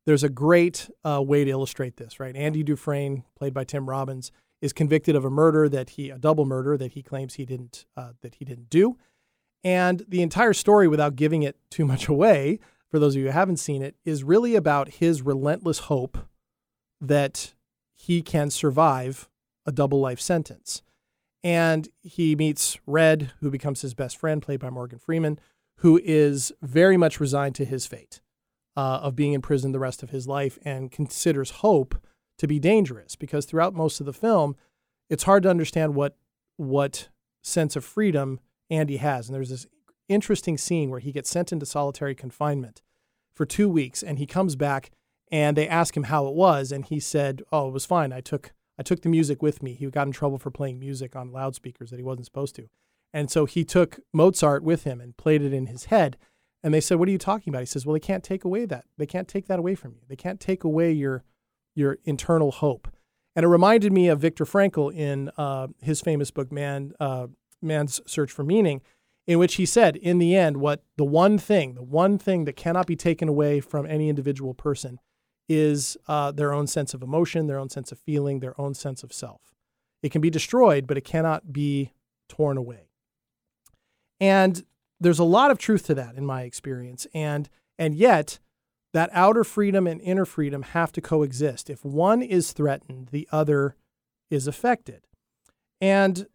there's 0.04 0.24
a 0.24 0.28
great 0.28 0.90
uh, 1.04 1.22
way 1.22 1.44
to 1.44 1.50
illustrate 1.50 1.96
this, 1.96 2.18
right? 2.18 2.34
Andy 2.34 2.64
Dufresne, 2.64 3.22
played 3.36 3.54
by 3.54 3.64
Tim 3.64 3.88
Robbins, 3.88 4.32
is 4.60 4.72
convicted 4.72 5.14
of 5.14 5.24
a 5.24 5.30
murder 5.30 5.68
that 5.68 5.90
he 5.90 6.10
a 6.10 6.18
double 6.18 6.44
murder 6.44 6.76
that 6.76 6.92
he 6.92 7.02
claims 7.02 7.34
he 7.34 7.46
didn't 7.46 7.86
uh, 7.96 8.10
that 8.22 8.34
he 8.36 8.44
didn't 8.44 8.68
do, 8.68 8.96
and 9.64 10.04
the 10.08 10.22
entire 10.22 10.52
story, 10.52 10.88
without 10.88 11.16
giving 11.16 11.42
it 11.42 11.56
too 11.70 11.84
much 11.84 12.08
away, 12.08 12.58
for 12.90 12.98
those 12.98 13.14
of 13.14 13.20
you 13.20 13.26
who 13.26 13.32
haven't 13.32 13.58
seen 13.58 13.82
it, 13.82 13.96
is 14.04 14.24
really 14.24 14.54
about 14.54 14.88
his 14.88 15.22
relentless 15.22 15.80
hope 15.80 16.18
that 17.00 17.54
he 17.94 18.22
can 18.22 18.50
survive 18.50 19.28
a 19.66 19.72
double 19.72 20.00
life 20.00 20.20
sentence. 20.20 20.82
And 21.44 21.88
he 22.02 22.34
meets 22.34 22.78
Red, 22.86 23.32
who 23.40 23.50
becomes 23.50 23.82
his 23.82 23.94
best 23.94 24.16
friend, 24.16 24.42
played 24.42 24.60
by 24.60 24.70
Morgan 24.70 24.98
Freeman, 24.98 25.38
who 25.78 26.00
is 26.02 26.52
very 26.60 26.96
much 26.96 27.20
resigned 27.20 27.54
to 27.54 27.64
his 27.64 27.86
fate 27.86 28.20
uh, 28.76 29.00
of 29.02 29.14
being 29.16 29.32
in 29.32 29.40
prison 29.40 29.72
the 29.72 29.78
rest 29.78 30.02
of 30.02 30.10
his 30.10 30.26
life 30.26 30.58
and 30.64 30.90
considers 30.90 31.50
hope 31.50 31.96
to 32.38 32.46
be 32.46 32.58
dangerous 32.58 33.16
because 33.16 33.44
throughout 33.44 33.74
most 33.74 34.00
of 34.00 34.06
the 34.06 34.12
film, 34.12 34.56
it's 35.08 35.24
hard 35.24 35.42
to 35.42 35.50
understand 35.50 35.94
what 35.94 36.16
what 36.56 37.08
sense 37.42 37.76
of 37.76 37.84
freedom 37.84 38.40
Andy 38.68 38.96
has. 38.96 39.28
And 39.28 39.34
there's 39.34 39.50
this 39.50 39.66
interesting 40.08 40.58
scene 40.58 40.90
where 40.90 41.00
he 41.00 41.12
gets 41.12 41.30
sent 41.30 41.52
into 41.52 41.66
solitary 41.66 42.14
confinement 42.14 42.82
for 43.34 43.46
two 43.46 43.68
weeks, 43.68 44.02
and 44.02 44.18
he 44.18 44.26
comes 44.26 44.56
back, 44.56 44.90
and 45.30 45.56
they 45.56 45.68
ask 45.68 45.96
him 45.96 46.04
how 46.04 46.26
it 46.26 46.34
was, 46.34 46.72
and 46.72 46.84
he 46.84 46.98
said, 46.98 47.42
"Oh, 47.52 47.68
it 47.68 47.72
was 47.72 47.86
fine. 47.86 48.12
I 48.12 48.20
took 48.20 48.52
I 48.78 48.82
took 48.82 49.02
the 49.02 49.08
music 49.08 49.42
with 49.42 49.62
me. 49.62 49.74
He 49.74 49.86
got 49.86 50.08
in 50.08 50.12
trouble 50.12 50.38
for 50.38 50.50
playing 50.50 50.80
music 50.80 51.14
on 51.14 51.32
loudspeakers 51.32 51.90
that 51.90 51.98
he 51.98 52.02
wasn't 52.02 52.26
supposed 52.26 52.56
to." 52.56 52.68
And 53.12 53.30
so 53.30 53.46
he 53.46 53.64
took 53.64 54.00
Mozart 54.12 54.62
with 54.62 54.84
him 54.84 55.00
and 55.00 55.16
played 55.16 55.42
it 55.42 55.52
in 55.52 55.66
his 55.66 55.86
head. 55.86 56.16
And 56.62 56.74
they 56.74 56.80
said, 56.80 56.98
What 56.98 57.08
are 57.08 57.12
you 57.12 57.18
talking 57.18 57.50
about? 57.50 57.60
He 57.60 57.66
says, 57.66 57.86
Well, 57.86 57.94
they 57.94 58.00
can't 58.00 58.24
take 58.24 58.44
away 58.44 58.64
that. 58.66 58.84
They 58.96 59.06
can't 59.06 59.28
take 59.28 59.46
that 59.46 59.58
away 59.58 59.74
from 59.74 59.92
you. 59.92 60.00
They 60.08 60.16
can't 60.16 60.40
take 60.40 60.64
away 60.64 60.92
your 60.92 61.24
your 61.74 61.98
internal 62.04 62.50
hope. 62.50 62.88
And 63.36 63.44
it 63.44 63.48
reminded 63.48 63.92
me 63.92 64.08
of 64.08 64.18
Viktor 64.18 64.44
Frankl 64.44 64.92
in 64.92 65.30
uh, 65.36 65.68
his 65.80 66.00
famous 66.00 66.32
book, 66.32 66.50
Man, 66.50 66.92
uh, 66.98 67.28
Man's 67.62 68.00
Search 68.04 68.32
for 68.32 68.42
Meaning, 68.42 68.82
in 69.28 69.38
which 69.38 69.54
he 69.54 69.64
said, 69.66 69.94
in 69.94 70.18
the 70.18 70.34
end, 70.34 70.56
what 70.56 70.82
the 70.96 71.04
one 71.04 71.38
thing, 71.38 71.74
the 71.74 71.82
one 71.82 72.18
thing 72.18 72.46
that 72.46 72.56
cannot 72.56 72.86
be 72.88 72.96
taken 72.96 73.28
away 73.28 73.60
from 73.60 73.86
any 73.86 74.08
individual 74.08 74.54
person 74.54 74.98
is 75.48 75.96
uh, 76.08 76.32
their 76.32 76.52
own 76.52 76.66
sense 76.66 76.94
of 76.94 77.02
emotion, 77.02 77.46
their 77.46 77.58
own 77.58 77.68
sense 77.68 77.92
of 77.92 77.98
feeling, 77.98 78.40
their 78.40 78.60
own 78.60 78.74
sense 78.74 79.04
of 79.04 79.12
self. 79.12 79.54
It 80.02 80.10
can 80.10 80.20
be 80.20 80.30
destroyed, 80.30 80.86
but 80.86 80.98
it 80.98 81.04
cannot 81.04 81.52
be 81.52 81.92
torn 82.28 82.56
away. 82.56 82.87
And 84.20 84.64
there's 85.00 85.18
a 85.18 85.24
lot 85.24 85.50
of 85.50 85.58
truth 85.58 85.86
to 85.86 85.94
that 85.94 86.16
in 86.16 86.26
my 86.26 86.42
experience. 86.42 87.06
And 87.14 87.48
and 87.78 87.94
yet 87.94 88.38
that 88.92 89.10
outer 89.12 89.44
freedom 89.44 89.86
and 89.86 90.00
inner 90.00 90.24
freedom 90.24 90.62
have 90.62 90.92
to 90.92 91.00
coexist. 91.00 91.70
If 91.70 91.84
one 91.84 92.22
is 92.22 92.52
threatened, 92.52 93.08
the 93.08 93.28
other 93.30 93.76
is 94.30 94.46
affected. 94.46 95.06
And 95.80 96.26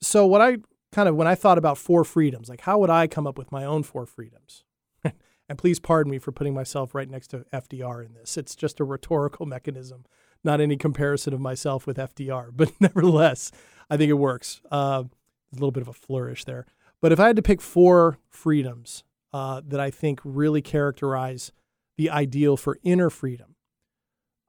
so 0.00 0.26
what 0.26 0.40
I 0.40 0.58
kind 0.92 1.08
of 1.08 1.16
when 1.16 1.26
I 1.26 1.34
thought 1.34 1.58
about 1.58 1.78
four 1.78 2.04
freedoms, 2.04 2.48
like 2.48 2.62
how 2.62 2.78
would 2.78 2.90
I 2.90 3.06
come 3.06 3.26
up 3.26 3.38
with 3.38 3.52
my 3.52 3.64
own 3.64 3.82
four 3.82 4.06
freedoms? 4.06 4.64
and 5.04 5.58
please 5.58 5.80
pardon 5.80 6.10
me 6.10 6.18
for 6.18 6.32
putting 6.32 6.54
myself 6.54 6.94
right 6.94 7.08
next 7.08 7.28
to 7.28 7.46
FDR 7.52 8.04
in 8.04 8.14
this. 8.14 8.36
It's 8.36 8.54
just 8.54 8.80
a 8.80 8.84
rhetorical 8.84 9.46
mechanism, 9.46 10.04
not 10.44 10.60
any 10.60 10.76
comparison 10.76 11.32
of 11.32 11.40
myself 11.40 11.86
with 11.86 11.96
FDR, 11.96 12.50
but 12.54 12.72
nevertheless, 12.80 13.50
I 13.88 13.96
think 13.96 14.10
it 14.10 14.14
works. 14.14 14.60
Uh, 14.70 15.04
a 15.50 15.54
little 15.54 15.70
bit 15.70 15.80
of 15.80 15.88
a 15.88 15.94
flourish 15.94 16.44
there. 16.44 16.66
But 17.00 17.12
if 17.12 17.20
I 17.20 17.26
had 17.28 17.36
to 17.36 17.42
pick 17.42 17.60
four 17.60 18.18
freedoms 18.28 19.04
uh, 19.32 19.62
that 19.66 19.80
I 19.80 19.90
think 19.90 20.20
really 20.24 20.62
characterize 20.62 21.52
the 21.96 22.10
ideal 22.10 22.56
for 22.56 22.78
inner 22.82 23.10
freedom, 23.10 23.54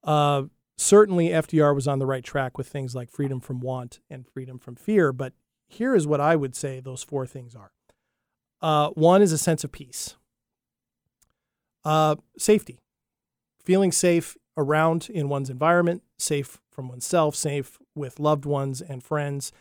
uh, 0.03 0.43
certainly 0.77 1.29
FDR 1.29 1.75
was 1.75 1.88
on 1.88 1.99
the 1.99 2.05
right 2.05 2.23
track 2.23 2.57
with 2.57 2.67
things 2.67 2.95
like 2.95 3.09
freedom 3.12 3.39
from 3.39 3.59
want 3.59 3.99
and 4.09 4.27
freedom 4.27 4.57
from 4.57 4.75
fear. 4.75 5.12
But 5.12 5.33
here 5.67 5.95
is 5.95 6.07
what 6.07 6.21
I 6.21 6.35
would 6.35 6.55
say 6.55 6.79
those 6.79 7.03
four 7.03 7.27
things 7.27 7.55
are 7.55 7.71
uh, 8.62 8.89
one 8.89 9.21
is 9.21 9.31
a 9.31 9.38
sense 9.38 9.63
of 9.63 9.71
peace, 9.71 10.15
uh, 11.85 12.15
safety, 12.38 12.79
feeling 13.63 13.91
safe 13.91 14.35
around 14.57 15.09
in 15.09 15.29
one's 15.29 15.49
environment, 15.49 16.03
safe 16.17 16.59
from 16.69 16.89
oneself, 16.89 17.35
safe 17.35 17.77
with 17.95 18.19
loved 18.19 18.45
ones 18.45 18.81
and 18.81 19.03
friends 19.03 19.53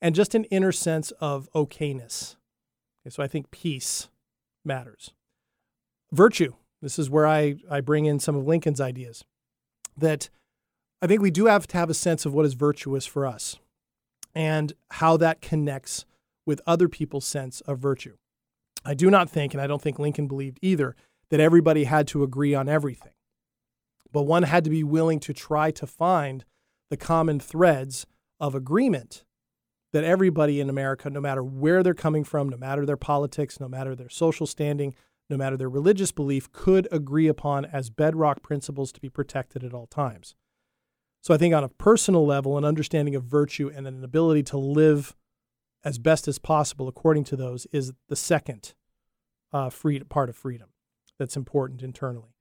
and 0.00 0.14
just 0.14 0.34
an 0.34 0.44
inner 0.44 0.72
sense 0.72 1.10
of 1.12 1.48
okayness. 1.54 2.35
Okay, 3.06 3.12
so 3.12 3.22
I 3.22 3.28
think 3.28 3.52
peace 3.52 4.08
matters. 4.64 5.12
Virtue. 6.10 6.54
This 6.82 6.98
is 6.98 7.08
where 7.08 7.26
I, 7.26 7.56
I 7.70 7.80
bring 7.80 8.04
in 8.04 8.18
some 8.18 8.34
of 8.34 8.46
Lincoln's 8.46 8.80
ideas. 8.80 9.24
That 9.96 10.28
I 11.00 11.06
think 11.06 11.22
we 11.22 11.30
do 11.30 11.46
have 11.46 11.68
to 11.68 11.78
have 11.78 11.88
a 11.88 11.94
sense 11.94 12.26
of 12.26 12.34
what 12.34 12.44
is 12.44 12.54
virtuous 12.54 13.06
for 13.06 13.24
us 13.24 13.58
and 14.34 14.72
how 14.90 15.16
that 15.18 15.40
connects 15.40 16.04
with 16.44 16.60
other 16.66 16.88
people's 16.88 17.24
sense 17.24 17.60
of 17.62 17.78
virtue. 17.78 18.16
I 18.84 18.94
do 18.94 19.08
not 19.08 19.30
think, 19.30 19.54
and 19.54 19.60
I 19.60 19.66
don't 19.66 19.80
think 19.80 19.98
Lincoln 19.98 20.26
believed 20.26 20.58
either, 20.60 20.96
that 21.30 21.40
everybody 21.40 21.84
had 21.84 22.08
to 22.08 22.24
agree 22.24 22.54
on 22.54 22.68
everything. 22.68 23.12
But 24.12 24.22
one 24.22 24.44
had 24.44 24.64
to 24.64 24.70
be 24.70 24.84
willing 24.84 25.20
to 25.20 25.32
try 25.32 25.70
to 25.72 25.86
find 25.86 26.44
the 26.90 26.96
common 26.96 27.38
threads 27.38 28.06
of 28.40 28.54
agreement 28.54 29.24
that 29.92 30.04
everybody 30.04 30.60
in 30.60 30.68
America, 30.68 31.08
no 31.08 31.20
matter 31.20 31.42
where 31.42 31.82
they're 31.82 31.94
coming 31.94 32.24
from, 32.24 32.48
no 32.48 32.56
matter 32.56 32.84
their 32.84 32.96
politics, 32.96 33.60
no 33.60 33.68
matter 33.68 33.94
their 33.94 34.08
social 34.08 34.46
standing, 34.46 34.94
no 35.30 35.36
matter 35.36 35.56
their 35.56 35.68
religious 35.68 36.12
belief, 36.12 36.50
could 36.52 36.88
agree 36.92 37.28
upon 37.28 37.64
as 37.64 37.90
bedrock 37.90 38.42
principles 38.42 38.92
to 38.92 39.00
be 39.00 39.08
protected 39.08 39.64
at 39.64 39.72
all 39.72 39.86
times. 39.86 40.34
So 41.22 41.34
I 41.34 41.38
think 41.38 41.54
on 41.54 41.64
a 41.64 41.68
personal 41.68 42.24
level, 42.24 42.56
an 42.56 42.64
understanding 42.64 43.16
of 43.16 43.24
virtue 43.24 43.70
and 43.74 43.86
an 43.86 44.04
ability 44.04 44.44
to 44.44 44.58
live 44.58 45.16
as 45.84 45.98
best 45.98 46.28
as 46.28 46.38
possible 46.38 46.88
according 46.88 47.24
to 47.24 47.36
those 47.36 47.66
is 47.72 47.92
the 48.08 48.16
second 48.16 48.74
uh, 49.52 49.70
free, 49.70 50.00
part 50.00 50.28
of 50.28 50.36
freedom 50.36 50.68
that's 51.18 51.36
important 51.36 51.82
internally. 51.82 52.34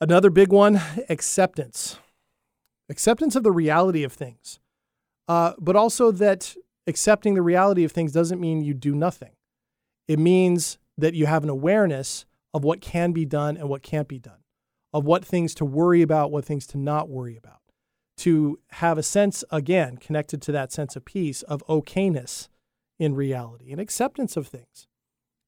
Another 0.00 0.30
big 0.30 0.52
one 0.52 0.80
acceptance. 1.08 1.98
Acceptance 2.88 3.36
of 3.36 3.42
the 3.42 3.52
reality 3.52 4.02
of 4.02 4.12
things 4.12 4.58
uh, 5.28 5.52
but 5.58 5.76
also 5.76 6.10
that 6.10 6.54
accepting 6.86 7.34
the 7.34 7.42
reality 7.42 7.84
of 7.84 7.92
things 7.92 8.12
doesn't 8.12 8.40
mean 8.40 8.62
you 8.62 8.74
do 8.74 8.94
nothing. 8.94 9.32
It 10.06 10.18
means 10.18 10.78
that 10.98 11.14
you 11.14 11.26
have 11.26 11.42
an 11.42 11.50
awareness 11.50 12.26
of 12.52 12.62
what 12.62 12.80
can 12.80 13.12
be 13.12 13.24
done 13.24 13.56
and 13.56 13.68
what 13.68 13.82
can't 13.82 14.08
be 14.08 14.18
done, 14.18 14.44
of 14.92 15.04
what 15.04 15.24
things 15.24 15.54
to 15.56 15.64
worry 15.64 16.02
about, 16.02 16.30
what 16.30 16.44
things 16.44 16.66
to 16.68 16.78
not 16.78 17.08
worry 17.08 17.36
about. 17.36 17.60
To 18.18 18.60
have 18.72 18.96
a 18.96 19.02
sense, 19.02 19.42
again, 19.50 19.96
connected 19.96 20.40
to 20.42 20.52
that 20.52 20.70
sense 20.70 20.94
of 20.94 21.04
peace, 21.04 21.42
of 21.42 21.66
okayness 21.66 22.48
in 22.98 23.14
reality 23.14 23.72
and 23.72 23.80
acceptance 23.80 24.36
of 24.36 24.46
things. 24.46 24.86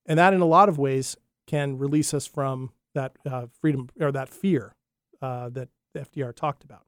And 0.04 0.18
that, 0.18 0.34
in 0.34 0.40
a 0.40 0.46
lot 0.46 0.68
of 0.68 0.78
ways, 0.78 1.16
can 1.46 1.78
release 1.78 2.12
us 2.12 2.26
from 2.26 2.72
that 2.94 3.12
uh, 3.24 3.46
freedom 3.60 3.88
or 4.00 4.10
that 4.10 4.28
fear 4.28 4.74
uh, 5.22 5.48
that 5.50 5.68
FDR 5.96 6.34
talked 6.34 6.64
about. 6.64 6.85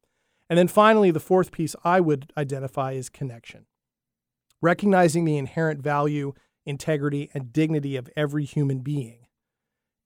And 0.48 0.58
then 0.58 0.68
finally, 0.68 1.11
the 1.11 1.20
fourth 1.20 1.52
piece 1.52 1.76
I 1.84 2.00
would 2.00 2.32
identify 2.37 2.92
is 2.92 3.08
connection. 3.08 3.66
Recognizing 4.61 5.24
the 5.24 5.37
inherent 5.37 5.82
value, 5.82 6.32
integrity, 6.64 7.30
and 7.34 7.52
dignity 7.52 7.96
of 7.96 8.08
every 8.16 8.44
human 8.44 8.80
being 8.80 9.26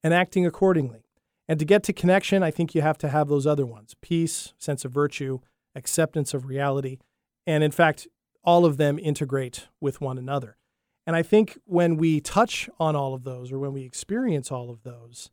and 0.03 0.13
acting 0.13 0.45
accordingly. 0.45 1.05
And 1.47 1.59
to 1.59 1.65
get 1.65 1.83
to 1.83 1.93
connection, 1.93 2.43
I 2.43 2.51
think 2.51 2.75
you 2.75 2.81
have 2.81 2.97
to 2.99 3.09
have 3.09 3.27
those 3.27 3.47
other 3.47 3.65
ones 3.65 3.95
peace, 4.01 4.53
sense 4.57 4.85
of 4.85 4.91
virtue, 4.91 5.39
acceptance 5.75 6.33
of 6.33 6.45
reality. 6.45 6.99
And 7.45 7.63
in 7.63 7.71
fact, 7.71 8.07
all 8.43 8.65
of 8.65 8.77
them 8.77 8.99
integrate 8.99 9.67
with 9.79 10.01
one 10.01 10.17
another. 10.17 10.57
And 11.05 11.15
I 11.15 11.23
think 11.23 11.57
when 11.65 11.97
we 11.97 12.21
touch 12.21 12.69
on 12.79 12.95
all 12.95 13.13
of 13.13 13.23
those 13.23 13.51
or 13.51 13.59
when 13.59 13.73
we 13.73 13.83
experience 13.83 14.51
all 14.51 14.69
of 14.69 14.83
those, 14.83 15.29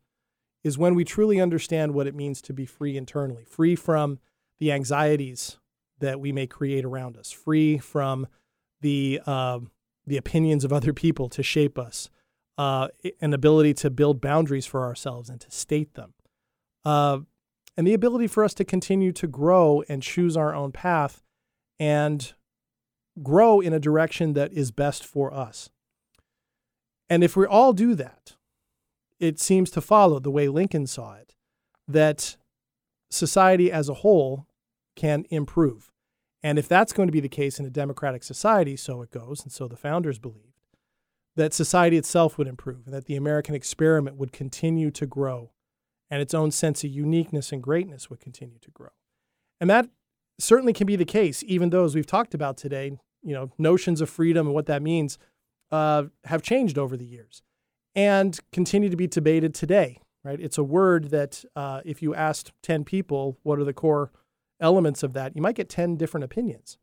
is 0.63 0.77
when 0.77 0.95
we 0.95 1.03
truly 1.03 1.39
understand 1.39 1.93
what 1.93 2.07
it 2.07 2.15
means 2.15 2.41
to 2.41 2.53
be 2.53 2.65
free 2.65 2.97
internally, 2.97 3.43
free 3.43 3.75
from 3.75 4.19
the 4.61 4.71
anxieties 4.71 5.57
that 5.99 6.19
we 6.19 6.31
may 6.31 6.45
create 6.45 6.85
around 6.85 7.17
us, 7.17 7.31
free 7.31 7.79
from 7.79 8.27
the 8.79 9.19
uh, 9.25 9.59
the 10.05 10.17
opinions 10.17 10.63
of 10.63 10.71
other 10.71 10.93
people 10.93 11.27
to 11.29 11.41
shape 11.41 11.79
us, 11.79 12.09
uh, 12.59 12.87
an 13.21 13.33
ability 13.33 13.73
to 13.73 13.89
build 13.89 14.21
boundaries 14.21 14.67
for 14.67 14.83
ourselves 14.83 15.29
and 15.29 15.41
to 15.41 15.49
state 15.49 15.95
them, 15.95 16.13
uh, 16.85 17.17
and 17.75 17.87
the 17.87 17.93
ability 17.93 18.27
for 18.27 18.43
us 18.43 18.53
to 18.53 18.63
continue 18.63 19.11
to 19.11 19.27
grow 19.27 19.83
and 19.89 20.03
choose 20.03 20.37
our 20.37 20.53
own 20.53 20.71
path 20.71 21.23
and 21.79 22.33
grow 23.23 23.59
in 23.59 23.73
a 23.73 23.79
direction 23.79 24.33
that 24.33 24.53
is 24.53 24.71
best 24.71 25.03
for 25.03 25.33
us. 25.33 25.71
And 27.09 27.23
if 27.23 27.35
we 27.35 27.47
all 27.47 27.73
do 27.73 27.95
that, 27.95 28.35
it 29.19 29.39
seems 29.39 29.71
to 29.71 29.81
follow 29.81 30.19
the 30.19 30.31
way 30.31 30.47
Lincoln 30.47 30.85
saw 30.85 31.15
it 31.15 31.33
that 31.87 32.37
society 33.09 33.71
as 33.71 33.89
a 33.89 33.95
whole 33.95 34.45
can 34.95 35.25
improve. 35.29 35.91
And 36.43 36.57
if 36.57 36.67
that's 36.67 36.93
going 36.93 37.07
to 37.07 37.13
be 37.13 37.19
the 37.19 37.29
case 37.29 37.59
in 37.59 37.65
a 37.65 37.69
democratic 37.69 38.23
society, 38.23 38.75
so 38.75 39.01
it 39.01 39.11
goes, 39.11 39.43
and 39.43 39.51
so 39.51 39.67
the 39.67 39.75
founders 39.75 40.19
believed, 40.19 40.47
that 41.35 41.53
society 41.53 41.97
itself 41.97 42.37
would 42.37 42.47
improve 42.47 42.85
and 42.85 42.93
that 42.93 43.05
the 43.05 43.15
American 43.15 43.55
experiment 43.55 44.17
would 44.17 44.31
continue 44.31 44.91
to 44.91 45.05
grow 45.05 45.51
and 46.09 46.21
its 46.21 46.33
own 46.33 46.51
sense 46.51 46.83
of 46.83 46.89
uniqueness 46.89 47.51
and 47.51 47.63
greatness 47.63 48.09
would 48.09 48.19
continue 48.19 48.59
to 48.59 48.71
grow. 48.71 48.89
And 49.61 49.69
that 49.69 49.87
certainly 50.39 50.73
can 50.73 50.87
be 50.87 50.97
the 50.97 51.05
case, 51.05 51.43
even 51.47 51.69
though, 51.69 51.85
as 51.85 51.95
we've 51.95 52.05
talked 52.05 52.33
about 52.33 52.57
today, 52.57 52.97
you 53.23 53.33
know, 53.33 53.51
notions 53.57 54.01
of 54.01 54.09
freedom 54.09 54.47
and 54.47 54.53
what 54.53 54.65
that 54.65 54.81
means 54.81 55.17
uh, 55.71 56.03
have 56.25 56.41
changed 56.41 56.77
over 56.77 56.97
the 56.97 57.05
years 57.05 57.41
and 57.95 58.39
continue 58.51 58.89
to 58.89 58.97
be 58.97 59.07
debated 59.07 59.53
today, 59.53 60.01
right? 60.23 60.39
It's 60.39 60.57
a 60.57 60.63
word 60.63 61.11
that 61.11 61.45
uh, 61.55 61.81
if 61.85 62.01
you 62.01 62.13
asked 62.13 62.51
10 62.63 62.83
people 62.83 63.37
what 63.43 63.59
are 63.59 63.63
the 63.63 63.73
core 63.73 64.11
elements 64.61 65.03
of 65.03 65.13
that, 65.13 65.35
you 65.35 65.41
might 65.41 65.55
get 65.55 65.69
10 65.69 65.97
different 65.97 66.23
opinions. 66.23 66.77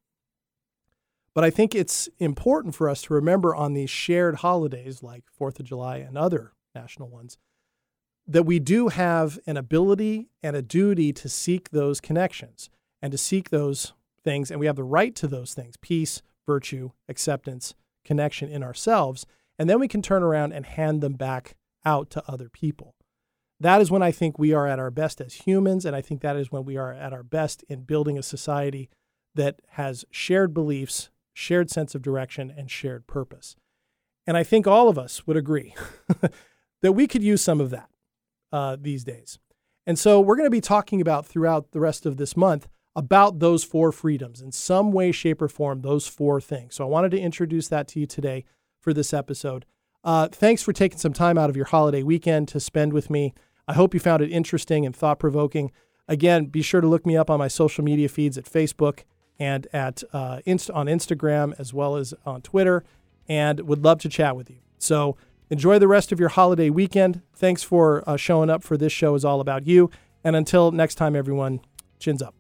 But 1.34 1.44
I 1.44 1.50
think 1.50 1.74
it's 1.74 2.08
important 2.18 2.74
for 2.74 2.90
us 2.90 3.02
to 3.02 3.14
remember 3.14 3.54
on 3.54 3.72
these 3.72 3.90
shared 3.90 4.36
holidays 4.36 5.02
like 5.02 5.24
4th 5.40 5.60
of 5.60 5.66
July 5.66 5.98
and 5.98 6.18
other 6.18 6.52
national 6.74 7.08
ones 7.08 7.38
that 8.28 8.44
we 8.44 8.58
do 8.58 8.88
have 8.88 9.38
an 9.46 9.56
ability 9.56 10.28
and 10.42 10.54
a 10.54 10.62
duty 10.62 11.12
to 11.14 11.28
seek 11.28 11.70
those 11.70 12.00
connections 12.00 12.68
and 13.00 13.10
to 13.10 13.18
seek 13.18 13.48
those 13.48 13.94
things. 14.22 14.50
And 14.50 14.60
we 14.60 14.66
have 14.66 14.76
the 14.76 14.84
right 14.84 15.14
to 15.16 15.26
those 15.26 15.54
things 15.54 15.76
peace, 15.78 16.20
virtue, 16.46 16.90
acceptance, 17.08 17.74
connection 18.04 18.50
in 18.50 18.62
ourselves. 18.62 19.26
And 19.58 19.68
then 19.68 19.80
we 19.80 19.88
can 19.88 20.02
turn 20.02 20.22
around 20.22 20.52
and 20.52 20.66
hand 20.66 21.00
them 21.00 21.14
back 21.14 21.56
out 21.84 22.10
to 22.10 22.30
other 22.30 22.50
people. 22.50 22.94
That 23.60 23.80
is 23.80 23.90
when 23.90 24.02
I 24.02 24.12
think 24.12 24.38
we 24.38 24.52
are 24.52 24.66
at 24.66 24.78
our 24.78 24.90
best 24.90 25.20
as 25.20 25.34
humans. 25.34 25.84
And 25.84 25.96
I 25.96 26.00
think 26.00 26.20
that 26.20 26.36
is 26.36 26.52
when 26.52 26.64
we 26.64 26.76
are 26.76 26.92
at 26.92 27.12
our 27.12 27.22
best 27.22 27.64
in 27.68 27.82
building 27.82 28.16
a 28.18 28.22
society 28.22 28.88
that 29.34 29.60
has 29.70 30.04
shared 30.10 30.54
beliefs, 30.54 31.10
shared 31.32 31.70
sense 31.70 31.94
of 31.94 32.02
direction, 32.02 32.52
and 32.56 32.70
shared 32.70 33.06
purpose. 33.06 33.56
And 34.26 34.36
I 34.36 34.44
think 34.44 34.66
all 34.66 34.88
of 34.88 34.98
us 34.98 35.26
would 35.26 35.36
agree 35.36 35.74
that 36.82 36.92
we 36.92 37.06
could 37.06 37.22
use 37.22 37.42
some 37.42 37.60
of 37.60 37.70
that 37.70 37.88
uh, 38.52 38.76
these 38.80 39.04
days. 39.04 39.38
And 39.86 39.98
so 39.98 40.20
we're 40.20 40.36
going 40.36 40.46
to 40.46 40.50
be 40.50 40.60
talking 40.60 41.00
about 41.00 41.26
throughout 41.26 41.72
the 41.72 41.80
rest 41.80 42.04
of 42.04 42.18
this 42.18 42.36
month 42.36 42.68
about 42.94 43.38
those 43.38 43.64
four 43.64 43.90
freedoms 43.92 44.40
in 44.40 44.52
some 44.52 44.92
way, 44.92 45.12
shape, 45.12 45.40
or 45.40 45.48
form, 45.48 45.80
those 45.80 46.06
four 46.06 46.40
things. 46.40 46.74
So 46.74 46.84
I 46.84 46.88
wanted 46.88 47.10
to 47.12 47.20
introduce 47.20 47.68
that 47.68 47.88
to 47.88 48.00
you 48.00 48.06
today 48.06 48.44
for 48.80 48.92
this 48.92 49.14
episode. 49.14 49.64
Uh, 50.04 50.28
thanks 50.28 50.62
for 50.62 50.72
taking 50.72 50.98
some 50.98 51.12
time 51.12 51.38
out 51.38 51.48
of 51.48 51.56
your 51.56 51.66
holiday 51.66 52.02
weekend 52.02 52.48
to 52.48 52.60
spend 52.60 52.92
with 52.92 53.08
me. 53.08 53.34
I 53.68 53.74
hope 53.74 53.94
you 53.94 54.00
found 54.00 54.22
it 54.22 54.32
interesting 54.32 54.84
and 54.86 54.96
thought 54.96 55.18
provoking. 55.20 55.70
Again, 56.08 56.46
be 56.46 56.62
sure 56.62 56.80
to 56.80 56.88
look 56.88 57.04
me 57.04 57.16
up 57.16 57.28
on 57.28 57.38
my 57.38 57.48
social 57.48 57.84
media 57.84 58.08
feeds 58.08 58.38
at 58.38 58.46
Facebook 58.46 59.04
and 59.38 59.68
at 59.72 60.02
uh, 60.12 60.40
Inst- 60.46 60.70
on 60.70 60.86
Instagram 60.86 61.54
as 61.58 61.72
well 61.74 61.96
as 61.96 62.14
on 62.24 62.40
Twitter, 62.42 62.82
and 63.28 63.60
would 63.60 63.84
love 63.84 64.00
to 64.00 64.08
chat 64.08 64.34
with 64.34 64.50
you. 64.50 64.56
So 64.78 65.16
enjoy 65.50 65.78
the 65.78 65.86
rest 65.86 66.10
of 66.10 66.18
your 66.18 66.30
holiday 66.30 66.70
weekend. 66.70 67.20
Thanks 67.34 67.62
for 67.62 68.02
uh, 68.08 68.16
showing 68.16 68.48
up 68.50 68.64
for 68.64 68.76
this 68.76 68.92
show 68.92 69.14
is 69.14 69.24
all 69.24 69.40
about 69.40 69.66
you. 69.66 69.90
And 70.24 70.34
until 70.34 70.72
next 70.72 70.96
time, 70.96 71.14
everyone, 71.14 71.60
chins 71.98 72.22
up. 72.22 72.34